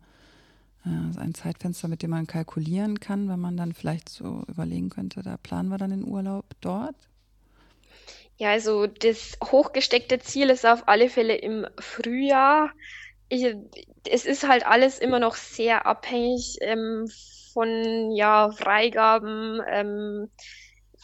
äh, 0.84 1.18
ein 1.18 1.34
Zeitfenster, 1.34 1.88
mit 1.88 2.02
dem 2.02 2.10
man 2.10 2.26
kalkulieren 2.26 3.00
kann, 3.00 3.28
wenn 3.28 3.40
man 3.40 3.56
dann 3.56 3.72
vielleicht 3.72 4.08
so 4.08 4.44
überlegen 4.48 4.90
könnte, 4.90 5.22
da 5.22 5.36
planen 5.36 5.70
wir 5.70 5.78
dann 5.78 5.90
den 5.90 6.04
Urlaub 6.04 6.44
dort? 6.60 6.96
Ja, 8.36 8.50
also 8.50 8.86
das 8.86 9.38
hochgesteckte 9.42 10.18
Ziel 10.18 10.50
ist 10.50 10.66
auf 10.66 10.88
alle 10.88 11.08
Fälle 11.08 11.36
im 11.36 11.66
Frühjahr. 11.78 12.70
Ich, 13.28 13.46
es 14.08 14.26
ist 14.26 14.46
halt 14.46 14.66
alles 14.66 14.98
immer 14.98 15.20
noch 15.20 15.36
sehr 15.36 15.86
abhängig 15.86 16.58
ähm, 16.60 17.08
von 17.52 18.10
ja, 18.10 18.50
Freigaben, 18.50 19.60
ähm, 19.70 20.30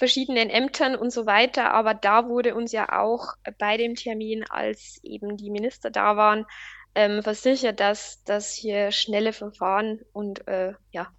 verschiedenen 0.00 0.48
Ämtern 0.48 0.96
und 0.96 1.10
so 1.10 1.26
weiter. 1.26 1.74
Aber 1.74 1.92
da 1.92 2.26
wurde 2.26 2.54
uns 2.54 2.72
ja 2.72 2.98
auch 3.00 3.34
bei 3.58 3.76
dem 3.76 3.94
Termin, 3.94 4.44
als 4.48 4.98
eben 5.02 5.36
die 5.36 5.50
Minister 5.50 5.90
da 5.90 6.16
waren, 6.16 6.46
ähm, 6.94 7.22
versichert, 7.22 7.80
dass, 7.80 8.24
dass 8.24 8.52
hier 8.54 8.92
schnelle 8.92 9.34
Verfahren 9.34 10.00
und 10.12 10.48
äh, 10.48 10.72
ja, 10.90 11.12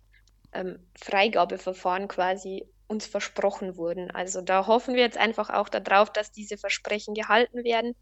ähm, 0.51 0.79
Freigabeverfahren 0.99 2.07
quasi 2.07 2.65
uns 2.87 3.05
versprochen 3.05 3.77
wurden. 3.77 4.09
Also 4.09 4.41
da 4.41 4.65
hoffen 4.65 4.95
wir 4.95 5.03
jetzt 5.03 5.17
einfach 5.17 5.51
auch 5.51 5.69
darauf, 5.69 6.11
dass 6.11 6.31
diese 6.31 6.57
Versprechen 6.57 7.13
gehalten 7.13 7.63
werden 7.63 7.95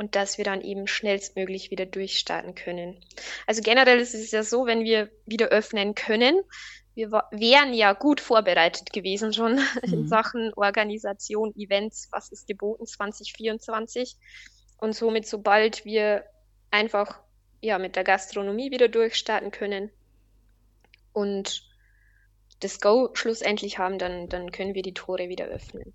und 0.00 0.16
dass 0.16 0.38
wir 0.38 0.46
dann 0.46 0.62
eben 0.62 0.86
schnellstmöglich 0.86 1.70
wieder 1.70 1.84
durchstarten 1.84 2.54
können. 2.54 2.96
Also 3.46 3.60
generell 3.60 4.00
ist 4.00 4.14
es 4.14 4.30
ja 4.30 4.42
so, 4.42 4.64
wenn 4.64 4.82
wir 4.82 5.10
wieder 5.26 5.48
öffnen 5.48 5.94
können, 5.94 6.40
wir 6.94 7.10
wären 7.30 7.74
ja 7.74 7.92
gut 7.92 8.22
vorbereitet 8.22 8.94
gewesen 8.94 9.34
schon 9.34 9.56
mhm. 9.84 9.92
in 9.92 10.08
Sachen 10.08 10.54
Organisation, 10.54 11.54
Events, 11.54 12.08
was 12.12 12.32
ist 12.32 12.46
geboten 12.46 12.86
2024. 12.86 14.16
Und 14.78 14.94
somit, 14.94 15.26
sobald 15.26 15.84
wir 15.84 16.24
einfach 16.70 17.20
ja 17.60 17.78
mit 17.78 17.94
der 17.94 18.04
Gastronomie 18.04 18.70
wieder 18.70 18.88
durchstarten 18.88 19.50
können 19.50 19.90
und 21.12 21.62
das 22.60 22.80
Go 22.80 23.10
schlussendlich 23.12 23.76
haben, 23.76 23.98
dann, 23.98 24.30
dann 24.30 24.50
können 24.50 24.74
wir 24.74 24.82
die 24.82 24.94
Tore 24.94 25.28
wieder 25.28 25.44
öffnen. 25.44 25.92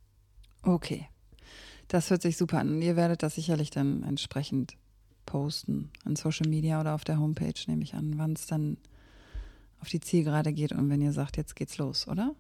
Okay. 0.62 1.10
Das 1.88 2.10
hört 2.10 2.22
sich 2.22 2.38
super 2.38 2.60
an. 2.60 2.82
Ihr 2.82 2.96
werdet 2.96 3.24
das 3.24 3.36
sicherlich 3.36 3.70
dann 3.70 4.04
entsprechend 4.04 4.76
posten 5.26 5.92
an 6.06 6.16
Social 6.16 6.48
Media 6.48 6.80
oder 6.80 6.96
auf 6.96 7.04
der 7.04 7.20
Homepage, 7.20 7.54
nehme 7.68 7.84
ich 7.84 7.94
an, 7.94 8.14
wann 8.18 8.34
es 8.34 8.48
dann 8.48 8.78
auf 9.82 9.90
die 9.90 10.00
Zielgerade 10.00 10.54
geht 10.54 10.72
und 10.72 10.90
wenn 10.90 11.02
ihr 11.02 11.12
sagt, 11.12 11.38
jetzt 11.38 11.56
geht's 11.56 11.78
los, 11.78 12.08
oder? 12.08 12.34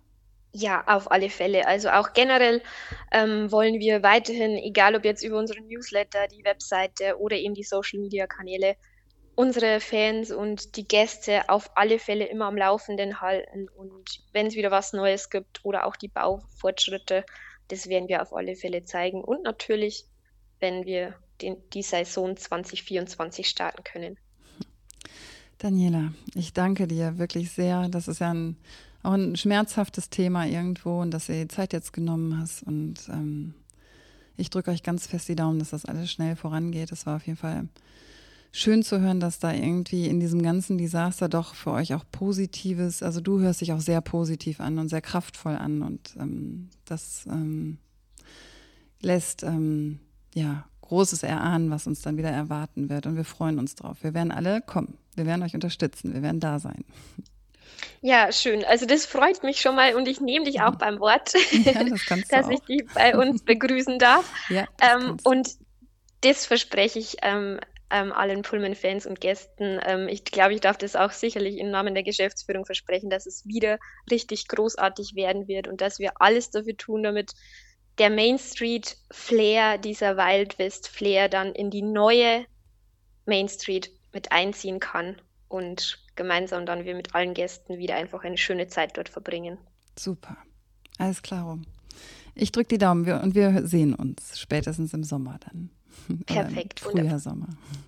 Ja, 0.51 0.84
auf 0.88 1.12
alle 1.12 1.29
Fälle. 1.29 1.67
Also 1.67 1.89
auch 1.89 2.13
generell 2.13 2.62
ähm, 3.12 3.51
wollen 3.51 3.79
wir 3.79 4.03
weiterhin, 4.03 4.58
egal 4.58 4.95
ob 4.95 5.03
jetzt 5.03 5.23
über 5.23 5.38
unsere 5.38 5.62
Newsletter, 5.62 6.27
die 6.27 6.45
Webseite 6.45 7.19
oder 7.19 7.36
eben 7.36 7.53
die 7.53 7.63
Social-Media-Kanäle, 7.63 8.77
unsere 9.36 9.81
Fans 9.81 10.31
und 10.31 10.77
die 10.77 10.88
Gäste 10.88 11.49
auf 11.49 11.69
alle 11.75 11.99
Fälle 11.99 12.25
immer 12.25 12.45
am 12.45 12.55
Laufenden 12.55 13.19
halten. 13.19 13.67
Und 13.67 14.23
wenn 14.31 14.47
es 14.47 14.55
wieder 14.55 14.71
was 14.71 14.93
Neues 14.93 15.29
gibt 15.29 15.60
oder 15.65 15.86
auch 15.86 15.97
die 15.97 16.08
Baufortschritte, 16.08 17.25
das 17.67 17.88
werden 17.88 18.08
wir 18.10 18.21
auf 18.21 18.34
alle 18.34 18.56
Fälle 18.56 18.84
zeigen. 18.84 19.23
Und 19.23 19.43
natürlich, 19.43 20.06
wenn 20.60 20.86
wir 20.86 21.15
den, 21.41 21.58
die 21.73 21.84
Saison 21.84 22.36
2024 22.36 23.47
starten 23.47 23.84
können. 23.84 24.17
Daniela, 25.58 26.13
ich 26.34 26.54
danke 26.54 26.88
dir 26.88 27.17
wirklich 27.17 27.51
sehr. 27.51 27.88
Das 27.89 28.08
ist 28.08 28.19
ja 28.19 28.34
ein, 28.34 28.58
auch 29.04 29.13
ein 29.13 29.36
schmerzhaftes 29.36 30.10
Thema 30.10 30.45
irgendwo 30.45 31.01
und 31.01 31.12
dass 31.12 31.28
du 31.28 31.34
die 31.34 31.47
Zeit 31.47 31.73
jetzt 31.73 31.93
genommen 31.93 32.39
hast. 32.39 32.63
Und 32.63 32.95
ähm, 33.10 33.54
ich 34.38 34.49
drücke 34.49 34.71
euch 34.71 34.84
ganz 34.84 35.08
fest 35.08 35.30
die 35.30 35.36
Daumen, 35.36 35.60
dass 35.60 35.69
das 35.69 35.86
alles 35.86 36.12
schnell 36.12 36.36
vorangeht. 36.36 36.91
Es 36.91 37.06
war 37.06 37.17
auf 37.17 37.25
jeden 37.25 37.38
Fall 37.38 37.67
schön 38.56 38.84
zu 38.84 39.02
hören, 39.02 39.20
dass 39.20 39.39
da 39.39 39.52
irgendwie 39.52 40.08
in 40.08 40.22
diesem 40.22 40.41
ganzen 40.41 40.78
Desaster 40.78 41.28
doch 41.28 41.56
für 41.56 41.72
euch 41.72 41.94
auch 41.94 42.06
Positives, 42.10 43.04
also 43.04 43.20
du 43.20 43.41
hörst 43.41 43.60
dich 43.60 43.74
auch 43.74 43.82
sehr 43.82 44.00
positiv 44.00 44.62
an 44.62 44.80
und 44.80 44.88
sehr 44.88 45.02
kraftvoll 45.02 45.56
an 45.56 45.82
und 45.82 46.15
ähm, 46.18 46.70
das 46.86 47.26
ähm, 47.28 47.78
lässt 49.02 49.44
ähm, 49.44 50.00
ja 50.34 50.65
Großes 50.82 51.24
erahnen, 51.24 51.70
was 51.70 51.86
uns 51.86 52.02
dann 52.02 52.18
wieder 52.18 52.30
erwarten 52.30 52.89
wird 52.89 53.08
und 53.08 53.18
wir 53.18 53.26
freuen 53.26 53.60
uns 53.60 53.76
drauf. 53.76 53.98
Wir 54.02 54.13
werden 54.13 54.32
alle 54.32 54.62
kommen, 54.62 54.98
wir 55.15 55.26
werden 55.26 55.44
euch 55.44 55.54
unterstützen, 55.54 56.13
wir 56.13 56.22
werden 56.22 56.39
da 56.39 56.60
sein. 56.60 56.86
Ja, 58.02 58.32
schön. 58.32 58.63
Also 58.63 58.86
das 58.86 59.06
freut 59.06 59.44
mich 59.44 59.60
schon 59.60 59.76
mal 59.76 59.96
und 59.96 60.08
ich 60.08 60.22
nehme 60.22 60.46
dich 60.46 60.62
auch 60.62 60.76
beim 60.76 61.00
Wort, 61.00 61.34
ja, 61.52 61.84
das 61.84 62.06
dass 62.30 62.50
ich 62.50 62.62
dich 62.62 62.86
bei 62.94 63.18
uns 63.18 63.44
begrüßen 63.44 64.00
darf. 64.00 64.32
Ja, 64.50 64.65
ähm, 64.80 65.18
und 65.24 65.50
das 66.22 66.46
verspreche 66.46 67.00
ich 67.00 67.18
ähm, 67.22 67.60
ähm, 67.89 68.12
allen 68.12 68.41
Pullman-Fans 68.41 69.06
und 69.06 69.21
Gästen. 69.21 69.80
Ähm, 69.86 70.08
ich 70.08 70.24
glaube, 70.24 70.54
ich 70.54 70.62
darf 70.62 70.78
das 70.78 70.95
auch 70.95 71.12
sicherlich 71.12 71.58
im 71.58 71.69
Namen 71.69 71.93
der 71.93 72.04
Geschäftsführung 72.04 72.65
versprechen, 72.65 73.10
dass 73.10 73.26
es 73.26 73.45
wieder 73.45 73.80
richtig 74.10 74.48
großartig 74.48 75.15
werden 75.15 75.48
wird 75.48 75.67
und 75.67 75.82
dass 75.82 76.00
wir 76.00 76.13
alles 76.19 76.50
dafür 76.50 76.78
tun, 76.78 77.04
damit 77.04 77.34
der 77.98 78.10
Main 78.10 78.38
Street 78.38 78.98
Flair, 79.12 79.78
dieser 79.78 80.17
Wild 80.17 80.60
West 80.60 80.89
Flair 80.89 81.30
dann 81.30 81.54
in 81.54 81.69
die 81.69 81.82
neue 81.82 82.45
Main 83.26 83.48
Street 83.48 83.91
mit 84.13 84.32
einziehen 84.32 84.80
kann 84.80 85.21
und 85.48 86.00
gemeinsam 86.15 86.65
dann 86.65 86.86
wir 86.86 86.95
mit 86.95 87.15
allen 87.15 87.34
Gästen 87.34 87.78
wieder 87.78 87.95
einfach 87.95 88.24
eine 88.24 88.38
schöne 88.38 88.67
Zeit 88.67 88.98
dort 88.98 89.10
verbringen. 89.10 89.58
Super. 89.98 90.38
Alles 90.98 91.21
klar. 91.21 91.60
Ich 92.34 92.52
drücke 92.52 92.69
die 92.69 92.78
Daumen 92.78 93.10
und 93.21 93.36
wir 93.36 93.65
sehen 93.65 93.93
uns 93.93 94.39
spätestens 94.39 94.93
im 94.93 95.04
Sommer 95.04 95.39
dann. 95.45 95.69
Perfekt. 96.25 96.79
Frühjahr, 96.79 97.19
Sommer. 97.19 97.47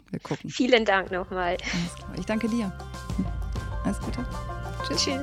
Wir 0.09 0.19
gucken. 0.19 0.49
Vielen 0.49 0.85
Dank 0.85 1.11
nochmal. 1.11 1.57
Ich 2.17 2.25
danke 2.25 2.47
dir. 2.47 2.71
Alles 3.83 3.99
Gute. 3.99 4.25
Tschüss. 4.87 5.03
Tschüss. 5.03 5.21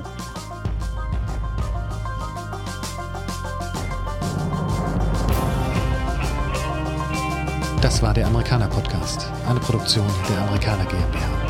Das 7.81 8.01
war 8.01 8.15
der 8.15 8.25
Amerikaner 8.25 8.67
Podcast, 8.67 9.27
eine 9.47 9.59
Produktion 9.59 10.07
der 10.27 10.41
Amerikaner 10.41 10.85
GmbH. 10.85 11.44